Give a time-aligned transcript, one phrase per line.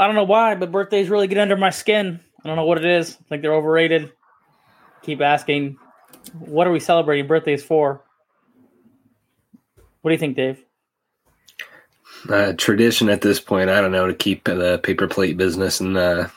[0.00, 2.20] I don't know why, but birthdays really get under my skin.
[2.42, 3.18] I don't know what it is.
[3.20, 4.10] I think they're overrated.
[5.02, 5.76] Keep asking,
[6.38, 8.02] what are we celebrating birthdays for?
[10.00, 10.64] What do you think, Dave?
[12.30, 15.98] Uh, tradition at this point, I don't know, to keep the paper plate business and
[15.98, 16.28] uh,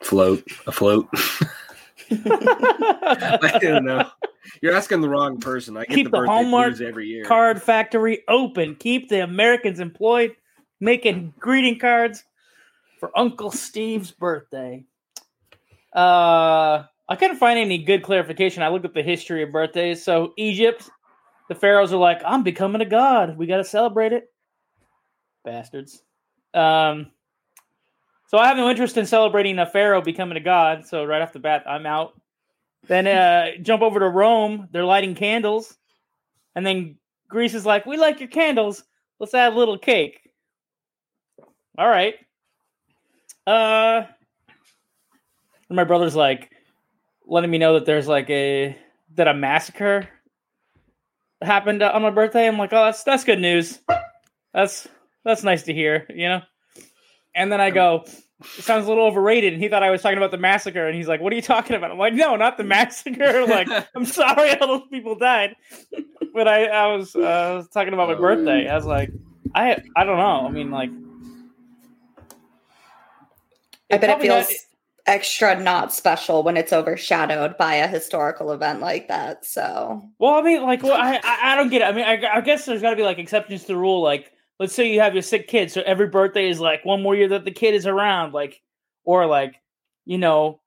[0.00, 1.08] float afloat.
[2.10, 4.10] I don't know.
[4.60, 5.76] You're asking the wrong person.
[5.76, 7.24] I get Keep the the birthday Hallmark every year.
[7.24, 8.74] Card factory open.
[8.74, 10.34] Keep the Americans employed,
[10.80, 12.24] making greeting cards
[13.04, 14.82] for Uncle Steve's birthday.
[15.94, 18.62] Uh, I couldn't find any good clarification.
[18.62, 20.02] I looked up the history of birthdays.
[20.02, 20.88] So Egypt,
[21.50, 23.36] the pharaohs are like, "I'm becoming a god.
[23.36, 24.32] We got to celebrate it."
[25.44, 26.02] Bastards.
[26.54, 27.10] Um,
[28.28, 30.86] so I have no interest in celebrating a pharaoh becoming a god.
[30.86, 32.18] So right off the bat, I'm out.
[32.86, 34.68] Then uh, jump over to Rome.
[34.72, 35.76] They're lighting candles,
[36.54, 36.96] and then
[37.28, 38.82] Greece is like, "We like your candles.
[39.20, 40.22] Let's add a little cake."
[41.76, 42.14] All right.
[43.46, 44.02] Uh,
[45.68, 46.50] and my brother's like
[47.26, 48.76] letting me know that there's like a
[49.14, 50.08] that a massacre
[51.42, 52.46] happened on my birthday.
[52.46, 53.80] I'm like, "Oh, that's that's good news.
[54.52, 54.88] That's
[55.24, 56.42] that's nice to hear," you know.
[57.34, 58.04] And then I go,
[58.40, 59.52] it sounds a little overrated.
[59.54, 60.86] And he thought I was talking about the massacre.
[60.86, 61.90] And he's like, what are you talking about?
[61.90, 63.44] I'm like, no, not the massacre.
[63.48, 65.56] like, I'm sorry all those people died.
[66.32, 68.68] but I, I was, uh, I was talking about my Oh, birthday.
[68.68, 69.10] I was like,
[69.54, 70.46] I, I don't know.
[70.46, 70.90] I mean, like,
[73.94, 74.60] I bet it probably not- feels
[75.06, 79.44] extra not special when it's overshadowed by a historical event like that.
[79.44, 81.84] So Well, I mean, like, well, I, I, I don't get it.
[81.84, 84.02] I mean, I, I guess there's got to be like exceptions to the rule.
[84.02, 87.14] Like, let's say you have your sick kid, so every birthday is like one more
[87.14, 88.32] year that the kid is around.
[88.32, 88.60] Like,
[89.04, 89.56] or like,
[90.06, 90.60] you know,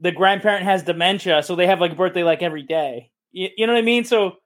[0.00, 3.10] the grandparent has dementia, so they have like a birthday like every day.
[3.30, 4.04] You, you know what I mean?
[4.04, 4.36] So,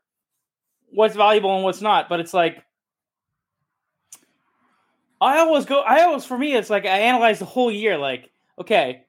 [0.90, 2.08] what's valuable and what's not?
[2.08, 2.64] But it's like,
[5.20, 5.80] I always go.
[5.80, 7.96] I always, for me, it's like I analyze the whole year.
[7.96, 9.04] Like, okay,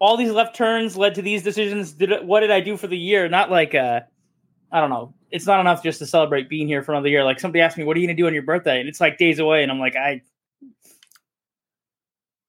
[0.00, 1.92] all these left turns led to these decisions.
[1.92, 3.28] Did what did I do for the year?
[3.28, 4.00] Not like uh
[4.72, 5.14] I don't know.
[5.30, 7.24] It's not enough just to celebrate being here for another year.
[7.24, 9.18] Like somebody asked me, "What are you gonna do on your birthday?" And it's like
[9.18, 10.22] days away, and I'm like, I,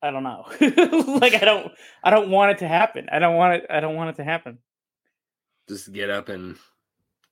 [0.02, 0.46] I don't know.
[1.20, 1.72] like I don't,
[2.04, 3.08] I don't want it to happen.
[3.12, 3.66] I don't want it.
[3.70, 4.60] I don't want it to happen.
[5.68, 6.58] Just get up and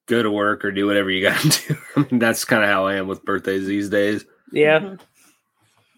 [0.08, 1.78] go to work or do whatever you got to do.
[1.96, 4.26] I mean, that's kind of how I am with birthdays these days.
[4.52, 5.00] Yeah, Mhm.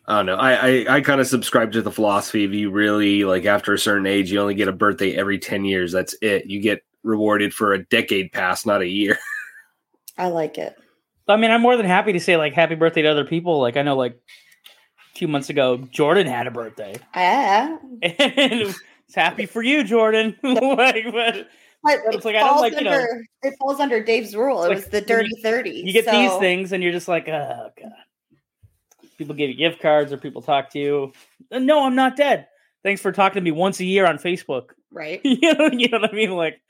[0.08, 0.36] I don't know.
[0.36, 3.80] I I, I kind of subscribe to the philosophy of you really like after a
[3.80, 5.92] certain age, you only get a birthday every ten years.
[5.92, 6.46] That's it.
[6.46, 9.18] You get rewarded for a decade pass, not a year.
[10.18, 10.76] I like it.
[11.28, 13.60] I mean, I'm more than happy to say like happy birthday to other people.
[13.60, 17.78] Like I know, like a few months ago, Jordan had a birthday, Yeah.
[18.04, 18.12] and
[18.52, 20.36] it's happy for you, Jordan.
[20.44, 21.48] like, but but
[21.84, 23.06] But it, it's like, I don't falls like, you know-
[23.44, 24.64] it falls under Dave's rule.
[24.64, 25.70] It Like, was the dirty 30.
[25.72, 27.92] you get these things and you're just like oh god
[29.18, 31.14] people give you gift cards or people talk to you.
[31.52, 32.48] Uh, no i'm not dead.
[32.84, 34.70] Thanks for talking to me once a year on facebook.
[34.92, 35.22] Right.
[35.24, 36.32] you know you know what i mean?
[36.32, 36.62] Like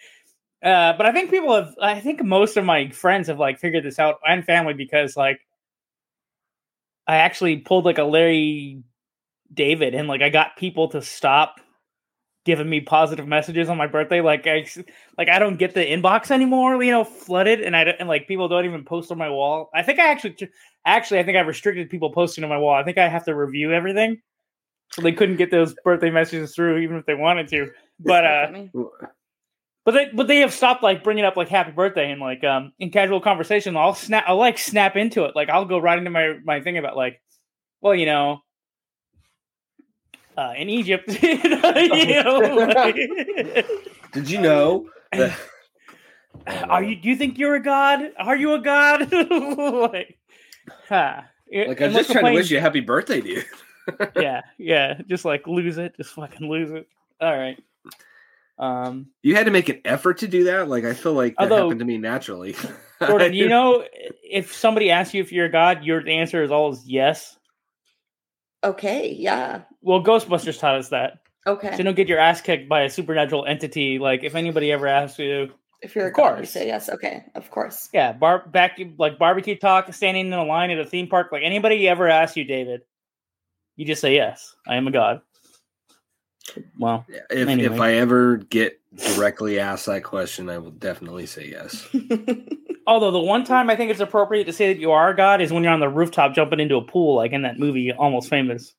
[0.63, 3.84] uh but i think people have i think most of my friends have like figured
[3.84, 5.39] this out and family because like
[7.07, 8.81] i actually pulled like a larry
[9.53, 11.59] david and like i got people to stop
[12.45, 14.22] giving me positive messages on my birthday.
[14.22, 14.66] Like i
[15.17, 18.28] like i don't get the inbox anymore you know flooded and i don't, and like
[18.28, 19.69] people don't even post on my wall.
[19.73, 20.38] I think i actually
[20.85, 22.73] actually i think i restricted people posting on my wall.
[22.75, 24.22] I think i have to review everything.
[24.94, 27.72] So they couldn't get those birthday messages through even if they wanted to.
[28.00, 28.51] But uh
[29.84, 32.72] but they but they have stopped like bringing up like happy birthday and like um
[32.79, 35.35] in casual conversation I'll snap I'll like snap into it.
[35.35, 37.22] Like I'll go right into my my thing about like
[37.81, 38.41] well you know
[40.38, 41.09] uh in Egypt.
[41.23, 41.59] You know
[42.75, 42.96] like,
[44.13, 44.90] Did you know?
[45.12, 45.38] that-
[46.69, 48.12] are you do you think you're a god?
[48.17, 49.12] Are you a god?
[49.12, 50.17] Like
[50.87, 51.21] huh.
[51.51, 53.45] like I'm just let's trying to wish you a happy birthday, dude.
[54.15, 56.87] yeah yeah just like lose it just fucking lose it
[57.21, 57.61] all right
[58.57, 60.67] um You had to make an effort to do that.
[60.69, 62.55] Like I feel like that Although- happened to me naturally.
[63.05, 63.83] Jordan, you know,
[64.23, 67.37] if somebody asks you if you're a god, your answer is always yes.
[68.63, 69.11] Okay.
[69.11, 69.63] Yeah.
[69.81, 71.19] Well, Ghostbusters taught us that.
[71.45, 71.75] Okay.
[71.75, 73.99] So don't get your ass kicked by a supernatural entity.
[73.99, 75.51] Like if anybody ever asks you,
[75.85, 76.49] if you're a of god, you course.
[76.52, 76.90] say yes.
[76.90, 77.23] Okay.
[77.35, 77.90] Of course.
[77.93, 81.43] yeah, bar back like barbecue talk, standing in a line at a theme park, like
[81.43, 82.82] anybody ever asks you, David,
[83.76, 84.55] you just say yes.
[84.67, 85.22] I am a god.
[86.78, 87.73] Well, if Anyway.
[87.76, 91.88] if I ever get directly asked that question, I will definitely say yes.
[92.88, 95.41] although the one time I think it's appropriate to say that you are a god
[95.41, 98.29] is when you're on the rooftop jumping into a pool, like in that movie, Almost
[98.29, 98.73] Famous.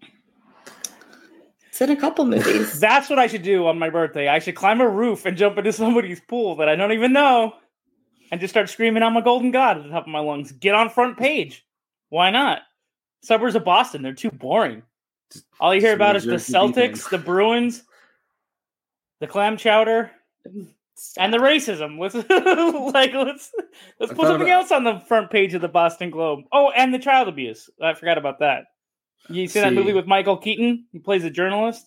[0.00, 2.78] it's in a couple movies.
[2.80, 4.28] That's what I should do on my birthday.
[4.28, 7.54] I should climb a roof and jump into somebody's pool that I don't even know
[8.32, 10.52] and just start screaming, I'm a golden god at the top of my lungs.
[10.52, 11.66] Get on front page.
[12.08, 12.60] Why not?
[13.22, 14.82] Suburbs of Boston, they're too boring.
[15.60, 17.82] All you hear about is the Celtics, the Bruins,
[19.20, 20.10] the clam chowder,
[21.16, 21.98] and the racism.
[21.98, 22.14] Let's
[22.94, 23.52] like let's
[24.00, 26.40] let's I put something about- else on the front page of the Boston Globe.
[26.52, 27.70] Oh, and the child abuse.
[27.80, 28.64] I forgot about that.
[29.28, 30.86] You see that movie with Michael Keaton?
[30.92, 31.86] He plays a journalist.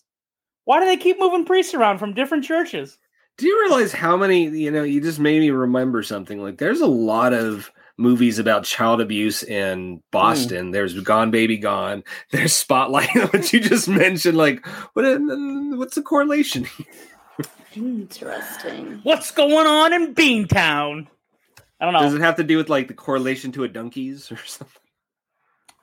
[0.63, 2.97] Why do they keep moving priests around from different churches?
[3.37, 6.41] Do you realize how many, you know, you just made me remember something.
[6.41, 10.67] Like there's a lot of movies about child abuse in Boston.
[10.67, 10.71] Hmm.
[10.71, 12.03] There's Gone Baby Gone.
[12.31, 14.37] There's Spotlight, which you just mentioned.
[14.37, 15.05] Like, what
[15.77, 16.67] what's the correlation?
[17.75, 19.01] Interesting.
[19.03, 21.07] What's going on in Beantown?
[21.79, 22.01] I don't know.
[22.01, 24.81] Does it have to do with like the correlation to a donkeys or something?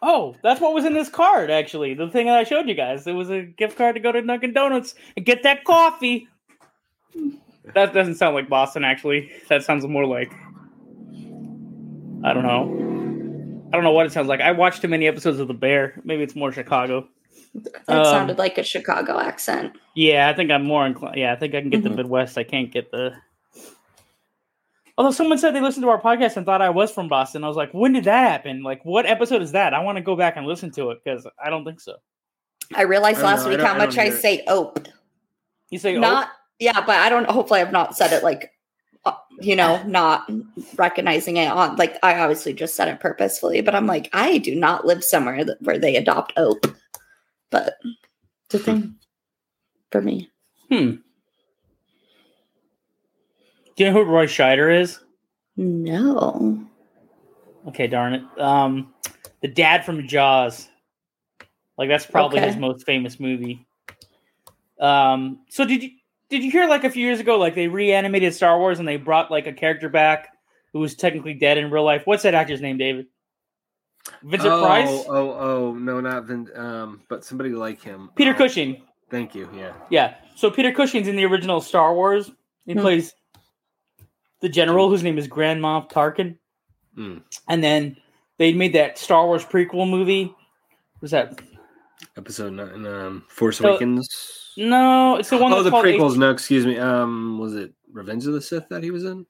[0.04, 1.94] Oh, that's what was in this card, actually.
[1.94, 3.06] The thing that I showed you guys.
[3.06, 6.26] It was a gift card to go to Dunkin' Donuts and get that coffee.
[7.74, 9.30] That doesn't sound like Boston, actually.
[9.48, 10.32] That sounds more like.
[12.24, 13.68] I don't know.
[13.72, 14.40] I don't know what it sounds like.
[14.40, 16.00] I watched too many episodes of The Bear.
[16.04, 17.08] Maybe it's more Chicago.
[17.54, 19.76] That Um, sounded like a Chicago accent.
[19.94, 21.16] Yeah, I think I'm more inclined.
[21.18, 21.96] Yeah, I think I can get the Mhm.
[21.96, 22.36] Midwest.
[22.38, 23.12] I can't get the.
[25.02, 27.48] Although someone said they listened to our podcast and thought I was from Boston, I
[27.48, 28.62] was like, when did that happen?
[28.62, 29.74] Like, what episode is that?
[29.74, 31.96] I want to go back and listen to it because I don't think so.
[32.76, 33.50] I realized I last know.
[33.50, 34.12] Week how I much I it.
[34.12, 34.86] say ope.
[35.70, 36.28] You say, Not
[36.60, 37.28] yeah, but I don't.
[37.28, 38.52] Hopefully, I've not said it like,
[39.04, 40.30] uh, you know, not
[40.76, 41.74] recognizing it on.
[41.74, 45.44] Like I obviously just said it purposefully, but I'm like, I do not live somewhere
[45.44, 46.64] that, where they adopt ope.
[47.50, 47.74] But
[48.44, 48.94] it's a thing
[49.90, 50.30] for me.
[50.70, 50.92] hmm.
[53.82, 55.00] Do you know who Roy Scheider is?
[55.56, 56.64] No.
[57.66, 58.22] Okay, darn it.
[58.40, 58.94] Um,
[59.40, 60.68] the dad from Jaws.
[61.76, 62.46] Like that's probably Okay.
[62.46, 63.66] his most famous movie.
[64.78, 65.90] Um, so did you
[66.28, 68.98] did you hear like a few years ago, like they reanimated Star Wars and they
[68.98, 70.28] brought like a character back
[70.72, 72.02] who was technically dead in real life?
[72.04, 73.06] What's that actor's name, David?
[74.22, 76.48] Vincent oh, Price, Oh, oh, no, not Vin.
[76.54, 78.10] Um, but somebody like him.
[78.14, 78.80] Peter Oh, Cushing.
[79.10, 79.50] Thank you.
[79.52, 79.72] Yeah.
[79.90, 80.14] Yeah.
[80.36, 82.30] So Peter Cushing's in the original Star Wars.
[82.64, 82.80] He Hmm.
[82.82, 83.12] plays
[84.42, 86.36] the general whose name is Grand Moff Tarkin.
[86.98, 87.22] Mm.
[87.48, 87.96] And then
[88.38, 90.34] they made that Star Wars prequel movie.
[91.00, 91.40] Was that?
[92.16, 92.84] Episode nine.
[92.86, 94.08] Um, Force So- Awakens.
[94.58, 95.52] No, it's the one.
[95.54, 96.12] oh, the prequels.
[96.12, 96.76] H- No, excuse me.
[96.78, 99.24] Um, was it Revenge of the Sith that he was in?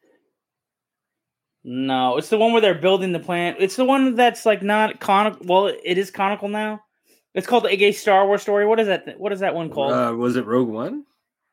[1.64, 3.58] No, it's the one where they're building the plant.
[3.60, 5.46] It's the one that's like not conical.
[5.46, 6.80] Well, it is conical now.
[7.34, 8.66] It's called a gay Star Wars story.
[8.66, 9.18] What is that?
[9.18, 9.92] What is that one called?
[9.92, 11.04] Uh, was it Rogue One?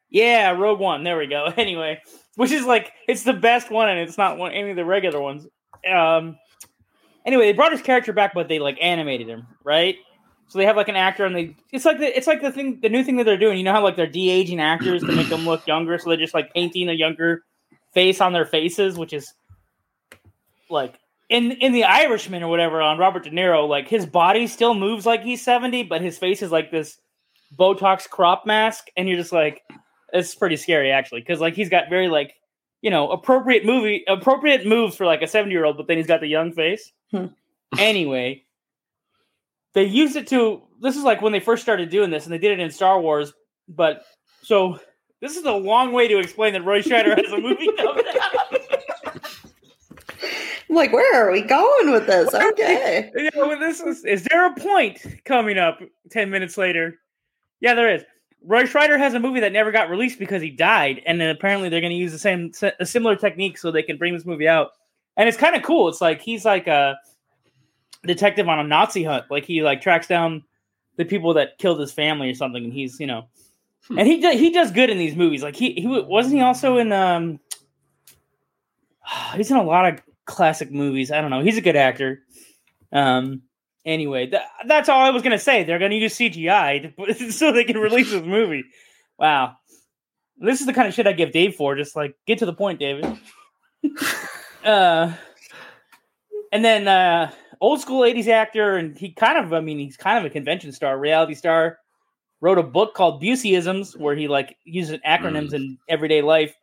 [0.10, 1.04] yeah, Rogue One.
[1.04, 1.54] There we go.
[1.58, 2.02] Anyway,
[2.40, 5.20] which is like it's the best one, and it's not one any of the regular
[5.20, 5.46] ones.
[5.86, 6.38] Um.
[7.26, 9.98] Anyway, they brought his character back, but they like animated him, right?
[10.48, 12.80] So they have like an actor, and they it's like the it's like the thing
[12.82, 13.58] the new thing that they're doing.
[13.58, 16.18] You know how like they're de aging actors to make them look younger, so they're
[16.18, 17.44] just like painting a younger
[17.94, 19.34] face on their faces, which is
[20.70, 20.98] like
[21.28, 25.06] in in the Irishman or whatever on Robert De Niro, like his body still moves
[25.06, 27.02] like he's seventy, but his face is like this
[27.58, 29.62] Botox crop mask, and you're just like,
[30.14, 32.36] it's pretty scary actually, because like he's got very like
[32.82, 36.08] you know appropriate movie appropriate moves for like a seventy year old, but then he's
[36.08, 36.92] got the young face.
[37.12, 37.28] Hmm.
[37.78, 38.44] anyway,
[39.74, 40.62] they used it to.
[40.82, 43.00] This is like when they first started doing this, and they did it in Star
[43.00, 43.34] Wars,
[43.68, 44.04] but
[44.42, 44.80] so.
[45.22, 48.60] This is a long way to explain that Roy Scheider has a movie coming out.
[50.70, 52.34] I'm like, where are we going with this?
[52.34, 53.12] Okay.
[53.16, 57.00] You know, this is, is there a point coming up 10 minutes later?
[57.60, 58.04] Yeah, there is.
[58.44, 61.70] Roy Scheider has a movie that never got released because he died, and then apparently
[61.70, 64.48] they're going to use the same a similar technique so they can bring this movie
[64.48, 64.72] out.
[65.18, 65.90] And it's kind of cool.
[65.90, 66.98] It's like he's like a
[68.06, 69.26] detective on a Nazi hunt.
[69.30, 70.44] Like he like tracks down
[70.96, 73.28] the people that killed his family or something, and he's you know,
[73.90, 75.44] and he do, he does good in these movies.
[75.44, 77.40] Like he he wasn't he also in um
[79.36, 81.12] he's in a lot of classic movies.
[81.12, 81.42] I don't know.
[81.42, 82.24] He's a good actor.
[82.94, 83.42] Um.
[83.86, 85.64] Anyway, th- that's all I was gonna say.
[85.64, 88.66] They're gonna use CGI to so they can release this movie.
[89.18, 89.56] Wow,
[90.38, 91.76] this is the kind of shit I give Dave for.
[91.76, 93.06] Just like get to the point, David.
[94.66, 95.14] uh,
[96.52, 97.32] and then uh,
[97.62, 100.72] old school '80s actor, and he kind of, I mean, he's kind of a convention
[100.72, 101.80] star, reality star.
[102.42, 106.56] Wrote a book called Buseyisms, where he like uses acronyms in everyday life.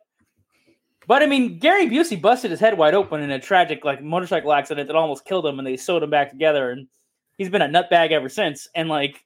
[1.07, 4.53] But I mean, Gary Busey busted his head wide open in a tragic like motorcycle
[4.53, 6.71] accident that almost killed him, and they sewed him back together.
[6.71, 6.87] And
[7.37, 8.67] he's been a nutbag ever since.
[8.75, 9.23] And like,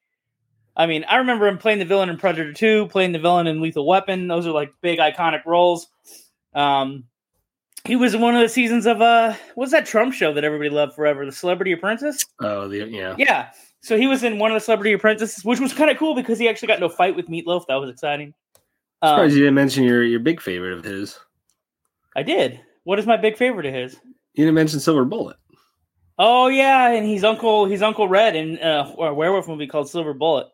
[0.75, 3.61] I mean, I remember him playing the villain in Predator Two, playing the villain in
[3.61, 4.27] Lethal Weapon.
[4.27, 5.87] Those are like big iconic roles.
[6.53, 7.05] Um,
[7.85, 10.69] he was in one of the seasons of uh, what's that Trump show that everybody
[10.69, 12.23] loved forever, The Celebrity Apprentice?
[12.39, 13.15] Oh, the yeah.
[13.17, 13.49] Yeah.
[13.81, 16.37] So he was in one of the Celebrity Apprentices, which was kind of cool because
[16.37, 17.65] he actually got into a fight with Meatloaf.
[17.67, 18.33] That was exciting.
[19.01, 21.19] Um, Surprised you didn't mention your your big favorite of his.
[22.15, 22.61] I did.
[22.83, 23.93] What is my big favorite of his?
[24.33, 25.37] You didn't mention Silver Bullet.
[26.23, 30.13] Oh yeah, and he's Uncle he's Uncle Red in uh, a werewolf movie called Silver
[30.13, 30.47] Bullet.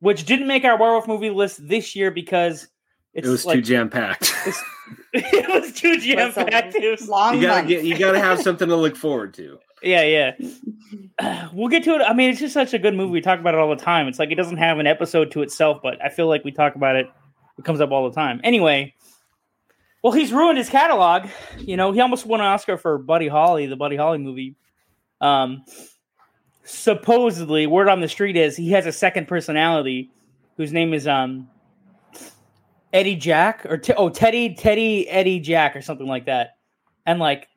[0.00, 2.66] which didn't make our werewolf movie list this year because
[3.12, 4.32] it's it was like, too jam packed.
[5.12, 6.74] it was too jam packed.
[7.06, 7.68] Long you gotta month.
[7.68, 9.58] get you gotta have something to look forward to.
[9.84, 10.04] Yeah,
[11.18, 11.48] yeah.
[11.52, 12.02] We'll get to it.
[12.02, 13.10] I mean, it's just such a good movie.
[13.10, 14.06] We talk about it all the time.
[14.06, 16.76] It's like it doesn't have an episode to itself, but I feel like we talk
[16.76, 17.06] about it.
[17.58, 18.40] It comes up all the time.
[18.44, 18.94] Anyway,
[20.02, 21.28] well, he's ruined his catalog.
[21.58, 24.54] You know, he almost won an Oscar for Buddy Holly, the Buddy Holly movie.
[25.22, 25.64] Um,
[26.64, 30.10] supposedly, word on the street is he has a second personality,
[30.56, 31.48] whose name is um
[32.92, 36.56] Eddie Jack or T- oh Teddy Teddy Eddie Jack or something like that,
[37.06, 37.48] and like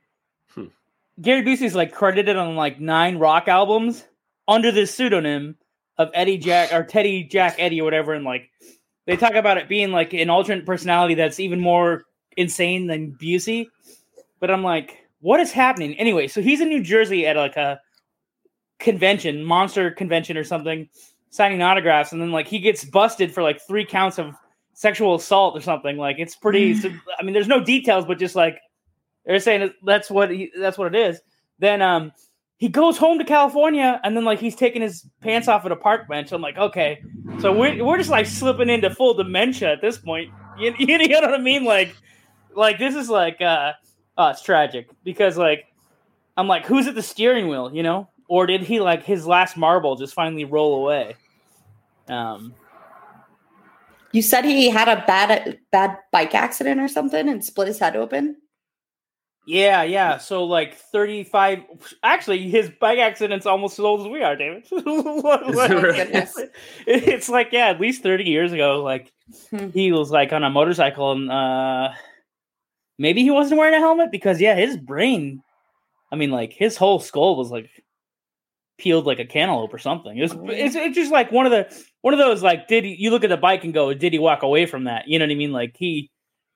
[0.53, 0.67] Hmm.
[1.21, 4.05] Gary Busey's like credited on like nine rock albums
[4.47, 5.57] under this pseudonym
[5.97, 8.49] of Eddie Jack or Teddy Jack Eddie or whatever, and like
[9.05, 12.03] they talk about it being like an alternate personality that's even more
[12.37, 13.67] insane than Busey.
[14.39, 15.95] But I'm like, what is happening?
[15.95, 17.79] Anyway, so he's in New Jersey at like a
[18.79, 20.87] convention, monster convention or something,
[21.29, 24.35] signing autographs, and then like he gets busted for like three counts of
[24.73, 25.97] sexual assault or something.
[25.97, 26.75] Like it's pretty.
[26.75, 28.59] so- I mean, there's no details, but just like
[29.25, 31.21] they're saying that's what he, that's what it is.
[31.59, 32.11] Then um
[32.57, 35.75] he goes home to California and then like he's taking his pants off at a
[35.75, 36.31] park bench.
[36.31, 37.01] I'm like, okay,
[37.39, 40.31] so we're we're just like slipping into full dementia at this point.
[40.59, 41.63] You, you know what I mean?
[41.63, 41.95] Like
[42.55, 43.73] like this is like uh
[44.17, 45.65] oh, it's tragic because like
[46.37, 47.71] I'm like, who's at the steering wheel?
[47.73, 51.15] You know, or did he like his last marble just finally roll away?
[52.07, 52.53] Um,
[54.11, 57.95] You said he had a bad bad bike accident or something and split his head
[57.95, 58.37] open.
[59.47, 60.17] yeah, yeah.
[60.17, 61.59] So like 35.
[62.03, 64.63] Actually, his bike accident's almost as old as we are, David.
[64.71, 65.95] Is it?
[65.95, 66.39] Goodness.
[66.87, 68.81] it's like yeah, at least 30 years ago.
[68.83, 69.11] Like
[69.49, 69.69] Hmm.
[69.71, 71.89] he was like on a motorcycle and uh
[72.97, 75.41] maybe he wasn't wearing a helmet because yeah, his brain.
[76.11, 77.69] I mean, like his whole skull was like
[78.77, 80.17] peeled like a cantaloupe or something.
[80.17, 81.67] It was it's, it's just like one of the
[82.01, 84.19] one of those like did he you look at the bike and go did he
[84.19, 85.07] walk away from that?
[85.07, 85.51] You know what I mean?
[85.51, 86.09] Like he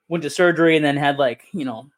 [0.08, 1.90] went to surgery and then had like you know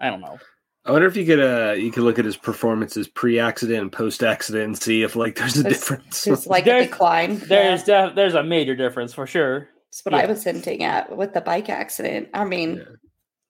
[0.00, 0.38] I don't know.
[0.84, 4.64] I wonder if you could uh you could look at his performances pre-accident and post-accident
[4.64, 6.24] and see if like there's a There's- difference.
[6.24, 7.38] There's like There's- a decline.
[7.38, 8.06] There's yeah.
[8.06, 9.68] def- there's a major difference for sure.
[9.90, 12.28] That's what I was hinting at with the bike accident.
[12.34, 12.84] I mean, Yeah.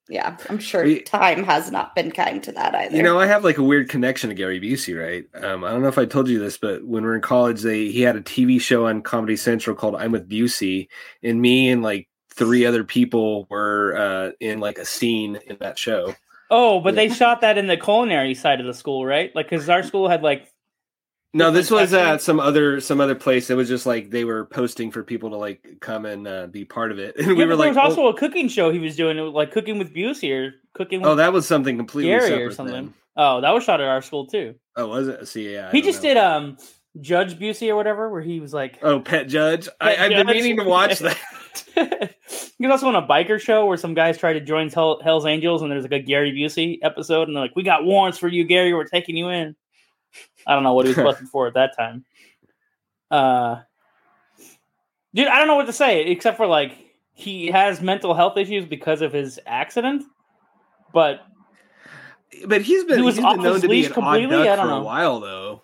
[0.09, 2.97] Yeah, I'm sure We- time has not been kind to that either.
[2.97, 5.25] You know, I have like a weird connection to Gary Busey, right?
[5.45, 7.63] Um, I don't know if I told you this, but when we were in college,
[7.63, 10.89] they he had a TV show on Comedy Central called "I'm with Busey,"
[11.23, 15.79] and me and like three other people were uh, in like a scene in that
[15.79, 16.15] show.
[16.51, 19.35] Oh, but they shot that in the culinary side of the school, right?
[19.35, 20.47] Like, because our school had like,
[21.37, 23.50] No, this was at some other some other place.
[23.50, 26.64] It was just like they were posting for people to like come and uh, be
[26.64, 28.78] part of it, and yeah, we were there was also oh, a cooking show he
[28.78, 32.28] was doing, like cooking with Busey or cooking with oh, that was something completely Gary
[32.28, 32.75] separate or something.
[32.75, 32.95] then.
[33.19, 34.55] Oh, that was shot at our school too.
[34.76, 35.28] Oh, was it?
[35.28, 36.09] See, yeah, I he just know.
[36.09, 36.57] did um
[37.02, 39.69] Judge Busey or whatever, where he was like, Oh, Pet Judge.
[39.78, 42.14] I, Pet I've been meaning to watch that.
[42.59, 45.26] he was also on a biker show where some guys tried to join Hell, Hell's
[45.26, 48.28] Angels, and there's like a Gary Busey episode, and they're like, "We got warrants for
[48.28, 48.73] you, Gary.
[48.73, 49.55] We're taking you in."
[50.47, 52.05] I don't know what he was busted for at that time.
[53.11, 53.61] Uh,
[55.15, 56.76] dude, I don't know what to say except for like
[57.12, 60.05] he has mental health issues because of his accident,
[60.93, 61.21] but
[62.47, 64.37] but he's been He was he's off been known to be an completely?
[64.37, 65.62] odd duck for a while though.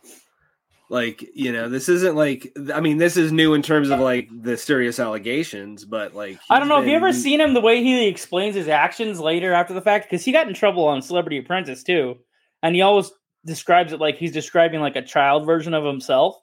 [0.89, 4.29] Like you know, this isn't like I mean, this is new in terms of like
[4.31, 6.77] the serious allegations, but like I don't know.
[6.77, 10.11] Have you ever seen him the way he explains his actions later after the fact?
[10.11, 12.19] Because he got in trouble on Celebrity Apprentice too,
[12.63, 13.11] and he always
[13.45, 16.37] describes it like he's describing like a child version of himself,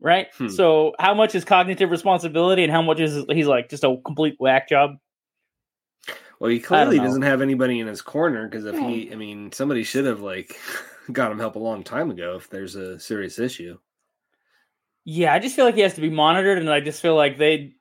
[0.00, 0.28] right?
[0.34, 0.48] Hmm.
[0.48, 4.36] So how much is cognitive responsibility, and how much is he's like just a complete
[4.38, 4.96] whack job?
[6.40, 8.88] Well, he clearly doesn't have anybody in his corner because if Hmm.
[8.88, 10.58] he, I mean, somebody should have like
[11.12, 13.78] got him help a long time ago if there's a serious issue.
[15.04, 17.38] Yeah, I just feel like he has to be monitored, and I just feel like
[17.38, 17.74] they,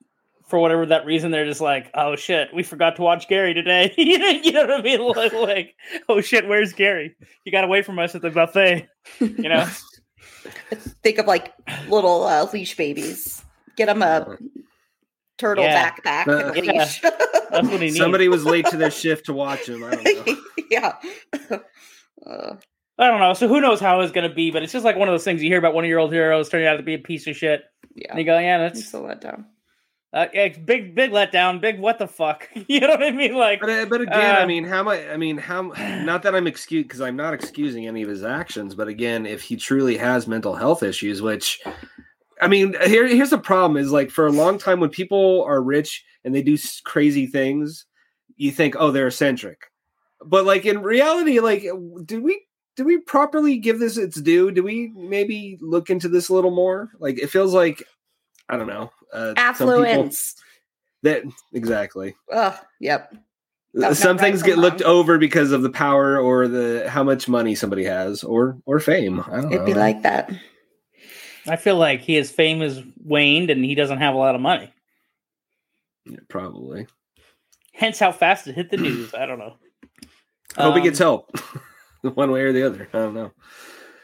[0.51, 3.91] for whatever that reason, they're just like, oh shit, we forgot to watch Gary today.
[3.97, 5.01] you know what I mean?
[5.15, 5.75] Like, like,
[6.07, 7.15] oh shit, where's Gary?
[7.43, 8.87] He got away from us at the buffet.
[9.19, 9.67] You know.
[11.03, 11.53] Think of like
[11.87, 13.41] little uh, leash babies.
[13.77, 14.37] Get them a
[15.37, 15.89] turtle Yeah.
[15.91, 16.71] backpack Uh, and a Yeah.
[16.83, 17.01] leash.
[17.01, 17.97] That's what he needs.
[17.97, 19.83] Somebody was late to their shift to watch him.
[19.83, 20.35] I don't know.
[20.69, 20.93] yeah.
[22.25, 22.55] Uh,
[22.99, 23.33] I don't know.
[23.33, 24.51] So who knows how it's going to be?
[24.51, 26.11] But it's just like one of those things you hear about one of your old
[26.13, 27.63] heroes turning out to be a piece of shit,
[27.95, 28.11] yeah.
[28.11, 29.45] and you go, "Yeah, It's that's a letdown.
[30.13, 33.35] Uh, it's big, big letdown, big what the fuck." You know what I mean?
[33.35, 34.99] Like, But uh, but again, I Uh, mean, how much?
[35.11, 35.61] I mean, how?
[36.03, 39.41] Not that I'm excuse because I'm not excusing any of his actions, but again, if
[39.41, 41.61] he truly has mental health issues, which,
[42.41, 45.61] I mean, here here's the problem: is like for a long time when people are
[45.61, 47.85] rich and they do crazy things,
[48.35, 49.59] you think, oh, they're eccentric,
[50.25, 51.63] but like in reality, like,
[52.05, 52.45] do we?
[52.77, 54.49] Do we properly give this its due?
[54.49, 56.89] Do we maybe look into this a little more?
[56.99, 57.83] Like, it feels like
[58.51, 58.91] I don't know.
[59.11, 60.35] Uh, Affluence.
[61.03, 62.15] that exactly.
[62.31, 63.15] Ugh, yep.
[63.73, 64.91] That's some not right things from get looked wrong.
[64.91, 69.21] over because of the power or the how much money somebody has or or fame.
[69.21, 69.55] I don't know.
[69.55, 70.29] It'd be like that.
[71.47, 74.71] I feel like his fame has waned and he doesn't have a lot of money.
[76.05, 76.85] Yeah, probably.
[77.73, 79.13] Hence how fast it hit the news.
[79.13, 79.55] I don't know.
[80.57, 81.35] I hope he Um, gets help,
[82.01, 82.87] one way or the other.
[82.93, 83.31] I don't know.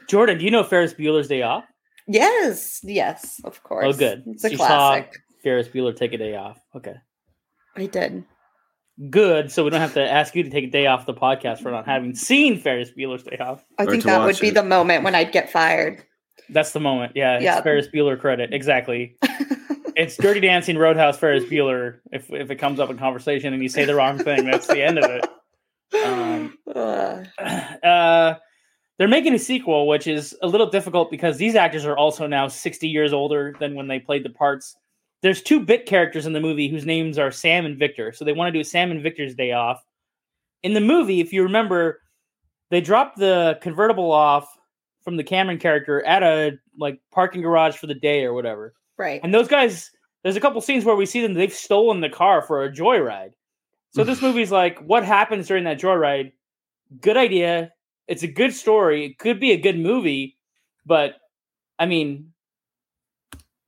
[0.08, 1.64] Jordan, do you know Ferris Bueller's Day Off?
[2.08, 3.84] Yes, yes, of course.
[3.86, 4.24] Oh, good.
[4.26, 5.18] It's a You saw- classic.
[5.42, 6.58] Ferris Bueller take a day off.
[6.74, 6.94] Okay.
[7.76, 8.24] I did.
[9.10, 9.52] Good.
[9.52, 11.70] So we don't have to ask you to take a day off the podcast for
[11.70, 13.64] not having seen Ferris Bueller's Day Off.
[13.78, 16.02] I Or think that would watch be the moment when I'd get fired.
[16.48, 17.12] That's the moment.
[17.14, 17.34] Yeah.
[17.36, 17.60] It's Yeah.
[17.62, 18.52] Ferris Bueller credit.
[18.52, 19.16] Exactly.
[20.00, 21.98] It's Dirty Dancing Roadhouse Ferris Bueller.
[22.12, 24.80] If if it comes up in conversation and you say the wrong thing, that's the
[24.80, 25.26] end of it.
[26.06, 28.34] Um, uh,
[28.98, 32.48] they're making a sequel, which is a little difficult because these actors are also now
[32.48, 34.76] 60 years older than when they played the parts.
[35.22, 38.12] There's two bit characters in the movie whose names are Sam and Victor.
[38.12, 39.84] So they want to do Sam and Victor's Day Off.
[40.64, 42.00] In the movie, if you remember,
[42.70, 44.58] they dropped the convertible off
[45.02, 48.74] from the Cameron character at a like parking garage for the day or whatever.
[48.98, 49.20] right.
[49.22, 49.90] And those guys,
[50.22, 53.32] there's a couple scenes where we see them, they've stolen the car for a joyride.
[53.94, 56.32] So this movie's like, what happens during that joyride?
[57.00, 57.72] Good idea.
[58.08, 59.04] It's a good story.
[59.04, 60.36] It could be a good movie,
[60.84, 61.16] but
[61.78, 62.32] I mean,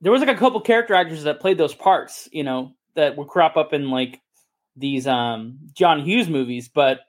[0.01, 3.27] there was like a couple character actors that played those parts, you know, that would
[3.27, 4.19] crop up in like
[4.75, 7.01] these um John Hughes movies, but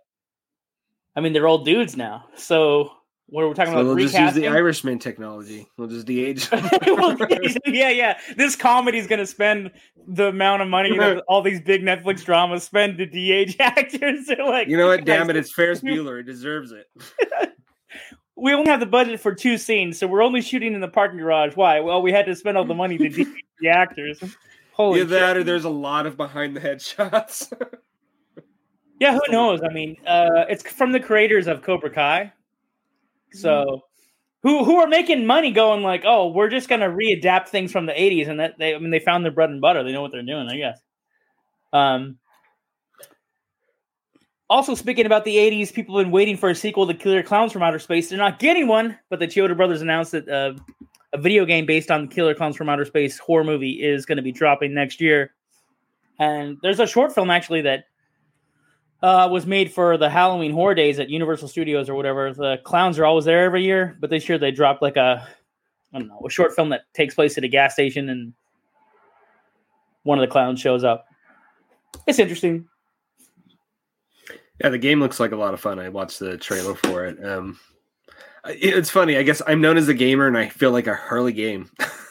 [1.16, 2.26] I mean, they're old dudes now.
[2.36, 2.92] So
[3.32, 3.86] what are we talking So about?
[3.96, 5.66] we'll just use the Irishman technology.
[5.78, 6.48] We'll just de-age.
[6.86, 7.16] Well,
[7.66, 8.18] yeah, yeah.
[8.36, 9.70] This comedy's going to spend
[10.06, 14.26] the amount of money that all these big Netflix dramas spend to de-age actors.
[14.26, 15.04] They're like, you know what?
[15.06, 15.34] Damn it!
[15.34, 16.20] guys, It's Ferris Bueller.
[16.20, 16.86] It deserves it.
[18.36, 21.18] We only have the budget for two scenes, so we're only shooting in the parking
[21.18, 21.54] garage.
[21.56, 21.80] Why?
[21.80, 23.28] Well, we had to spend all the money to de-age
[23.60, 24.22] the actors.
[24.72, 27.50] Holy Either that, or there's a lot of behind the head shots.
[29.00, 29.60] Yeah, who knows?
[29.62, 32.32] I mean, uh, it's from the creators of Cobra Kai.
[33.32, 33.82] So,
[34.42, 37.92] who who are making money going like, oh, we're just gonna readapt things from the
[37.92, 39.82] '80s, and that they, I mean, they found their bread and butter.
[39.82, 40.80] They know what they're doing, I guess.
[41.72, 42.18] Um.
[44.50, 47.52] Also, speaking about the '80s, people have been waiting for a sequel to Killer Clowns
[47.52, 48.10] from Outer Space.
[48.10, 50.54] They're not getting one, but the Chiodo brothers announced that uh,
[51.12, 54.22] a video game based on Killer Clowns from Outer Space horror movie is going to
[54.22, 55.32] be dropping next year.
[56.18, 57.84] And there's a short film actually that
[59.02, 62.32] uh, was made for the Halloween horror days at Universal Studios or whatever.
[62.32, 65.26] The clowns are always there every year, but this year they dropped like a
[65.92, 68.32] I don't know a short film that takes place at a gas station and
[70.04, 71.06] one of the clowns shows up.
[72.06, 72.66] It's interesting.
[74.60, 75.78] yeah, the game looks like a lot of fun.
[75.78, 77.24] I watched the trailer for it.
[77.24, 77.58] Um,
[78.46, 79.16] it's funny.
[79.16, 81.70] I guess I'm known as a gamer, and I feel like a Harley game.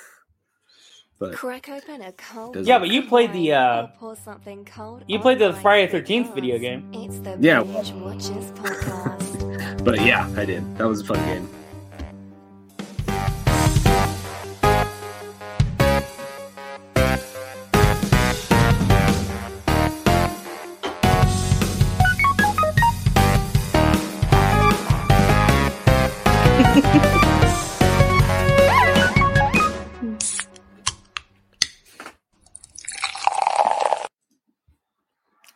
[1.21, 2.57] but Crack open a cold.
[2.65, 6.35] Yeah, but you played the, uh, pour something cold you played the Friday 13th because
[6.35, 6.81] video game.
[6.93, 7.61] It's the Yeah.
[7.63, 9.85] Binge Watchers podcast.
[9.85, 10.61] but yeah, I did.
[10.77, 11.47] That was a fun game.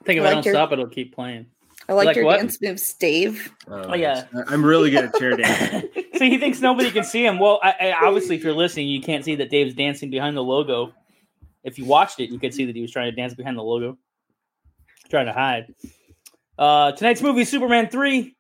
[0.06, 1.48] I think if I, I don't your- stop, it'll keep playing.
[1.90, 2.38] I like, Like your what?
[2.38, 3.52] dance moves, Dave.
[3.70, 4.26] Uh, Oh, yeah.
[4.36, 5.90] I- I'm really good at chair dancing.
[6.16, 7.38] See, he thinks nobody can see him.
[7.40, 10.44] Well, I, I, obviously, if you're listening, you can't see that Dave's dancing behind the
[10.44, 10.94] logo.
[11.64, 13.64] If you watched it, you could see that he was trying to dance behind the
[13.64, 13.98] logo,
[15.10, 15.74] trying to hide.
[16.58, 18.36] Uh, tonight's movie, Superman 3.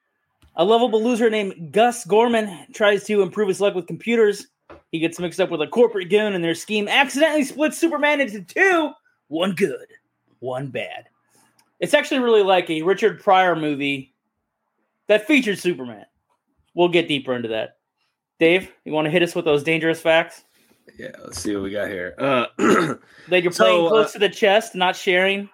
[0.57, 4.47] A lovable loser named Gus Gorman tries to improve his luck with computers.
[4.91, 8.41] He gets mixed up with a corporate goon, and their scheme accidentally splits Superman into
[8.41, 8.91] two
[9.27, 9.87] one good,
[10.39, 11.09] one bad.
[11.79, 14.13] It's actually really like a Richard Pryor movie
[15.07, 16.05] that featured Superman.
[16.73, 17.77] We'll get deeper into that.
[18.39, 20.43] Dave, you want to hit us with those dangerous facts?
[20.99, 22.13] yeah, let's see what we got here.
[22.17, 22.45] Uh,
[23.29, 25.49] That you're So, playing close uh, to the chest, not sharing,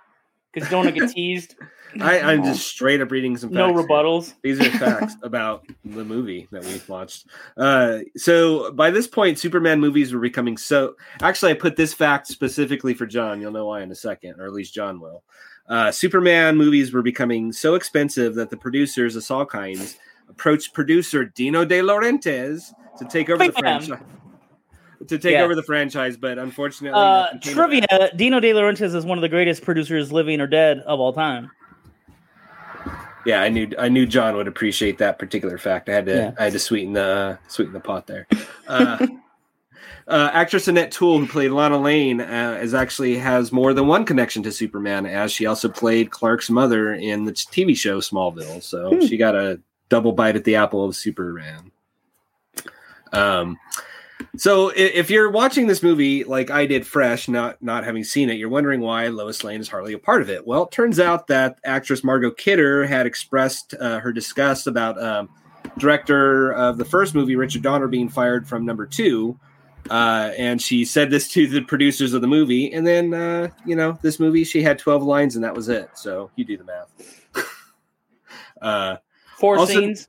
[0.53, 1.55] because you don't want to get teased.
[1.99, 3.49] I, I'm just straight up reading some.
[3.49, 3.83] Facts No here.
[3.83, 4.33] rebuttals.
[4.43, 7.27] These are facts about the movie that we've watched.
[7.57, 10.95] Uh, so by this point, Superman movies were becoming so.
[11.21, 13.41] Actually, I put this fact specifically for John.
[13.41, 15.23] You'll know why in a second, or at least John will.
[15.69, 19.97] Uh, Superman movies were becoming so expensive that the producers of all kinds
[20.29, 23.99] approached producer Dino De Laurentiis to take over the franchise.
[25.07, 25.43] To take Yeah.
[25.43, 28.11] over the franchise, but unfortunately, Uh, nothing came of trivia.
[28.15, 31.49] Dino De Laurentiis is one of the greatest producers, living or dead, of all time.
[33.25, 35.89] Yeah, I knew I knew John would appreciate that particular fact.
[35.89, 36.31] I had to Yeah.
[36.39, 38.27] I had to sweeten the uh, sweeten the pot there.
[38.67, 39.05] Uh,
[40.11, 44.05] uh, actress Annette O'Toole, who played Lana Lang, uh, is actually has more than one
[44.05, 48.61] connection to Superman, as she also played Clark's mother in the TV show Smallville.
[48.61, 49.05] So Hmm.
[49.05, 51.71] she got a double bite at the apple of Superman.
[53.13, 53.57] Um,
[54.37, 58.35] so if you're watching this movie like I did, fresh, not not having seen it,
[58.37, 60.45] you're wondering why Lois Lane is hardly a part of it.
[60.45, 65.29] Well, it turns out that actress Margot Kidder had expressed uh, her disgust about um,
[65.77, 69.37] director of the first movie, Richard Donner, being fired from number two.
[69.91, 72.71] Uh, and she said this to the producers of the movie.
[72.71, 75.89] And then, uh, you know, this movie, she had 12 lines and that was it.
[75.95, 77.25] So you do the math.
[78.61, 78.95] uh,
[79.37, 80.07] Four Also- scenes.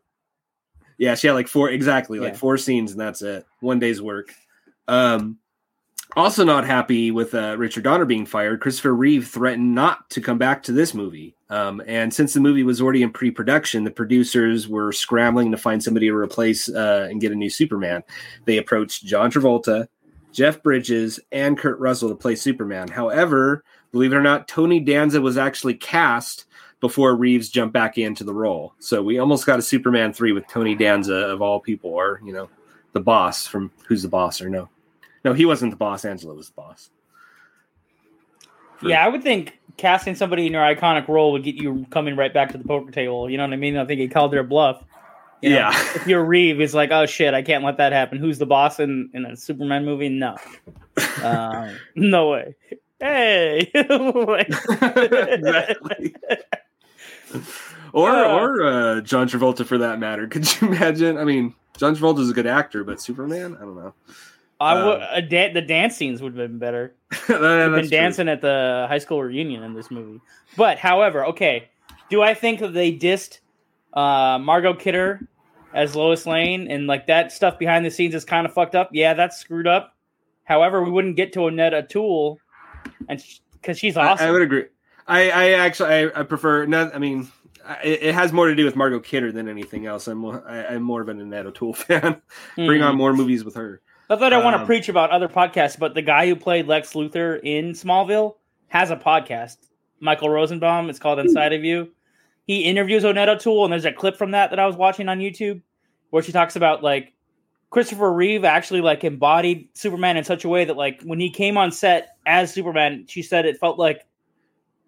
[0.99, 2.39] yeah, she had like four, exactly, like Yeah.
[2.39, 3.45] four scenes and that's it.
[3.59, 4.33] One day's work.
[4.87, 5.39] Um,
[6.17, 8.61] also not happy with uh, Richard Donner being fired.
[8.61, 11.35] Christopher Reeve threatened not to come back to this movie.
[11.51, 15.83] Um, and since the movie was already in pre-production, the producers were scrambling to find
[15.83, 18.03] somebody to replace uh, and get a new Superman.
[18.45, 19.89] They approached John Travolta,
[20.33, 22.89] Jeff Bridges, and Kurt Russell to play Superman.
[22.89, 26.47] However, believe it or not, Tony Danza was actually cast
[26.81, 28.75] before Reeves jumped back into the role.
[28.79, 32.33] So we almost got a Superman 3 with Tony Danza of all people, or, you
[32.33, 32.49] know,
[32.93, 34.69] the boss from Who's the Boss, or no.
[35.25, 36.05] No, he wasn't the boss.
[36.05, 36.91] Angela was the boss.
[38.83, 42.35] Yeah, I would think casting somebody in your iconic role would get you coming right
[42.35, 43.31] back to the poker table.
[43.31, 43.77] You know what I mean?
[43.77, 44.83] I think he called their bluff.
[45.41, 45.71] You know, Yeah.
[45.95, 48.19] If you're Reeve, it's like, oh shit, I can't let that happen.
[48.19, 50.09] Who's the boss in, in a Superman movie?
[50.09, 50.37] No.
[51.23, 52.55] Um, no way.
[53.01, 53.71] Hey.
[53.75, 54.55] exactly.
[57.93, 60.27] Or or uh, John Travolta for that matter.
[60.29, 61.19] Could you imagine?
[61.19, 63.95] I mean, John Travolta's a good actor, but Superman, I don't know.
[64.63, 66.95] I Um, would, a da- the dance scenes would have been better.
[67.11, 67.99] That- They've been that's true.
[67.99, 70.21] dancing at the high school reunion in this movie.
[70.57, 71.69] But however, okay,
[72.11, 73.39] do I think that they dissed
[73.93, 75.27] uh, Margot Kidder
[75.75, 78.91] as Lois Lane and like that stuff behind the scenes is kind of fucked up?
[78.93, 79.95] Yeah, that's screwed up.
[80.45, 82.39] However, we wouldn't get to Annette O'Toole,
[83.09, 83.23] and
[83.53, 84.27] because she's awesome.
[84.27, 84.65] I, would agree.
[85.07, 86.95] I, I actually I, I prefer not.
[86.95, 87.31] I mean,
[87.65, 90.09] I, it it has more to do with Margot Kidder than anything else.
[90.09, 92.21] I'm more, I, I'm more of an Annette O'Toole fan.
[92.57, 92.89] Bring Mhm.
[92.89, 93.81] on more movies with her.
[94.13, 96.67] Not that I want to um, preach about other podcasts, but the guy who played
[96.67, 98.35] Lex Luthor in Smallville
[98.69, 99.57] has a podcast.
[100.01, 100.91] Michael Rosenbaum.
[100.91, 101.91] It's called Inside of You.
[102.47, 105.19] He interviews Annette O'Toole, and there's a clip from that that I was watching on
[105.21, 105.63] YouTube
[106.11, 107.15] where she talks about like
[107.71, 111.57] Christopher Reeve actually like embodied Superman in such a way that like when he came
[111.57, 114.07] on set as Superman, she said it felt like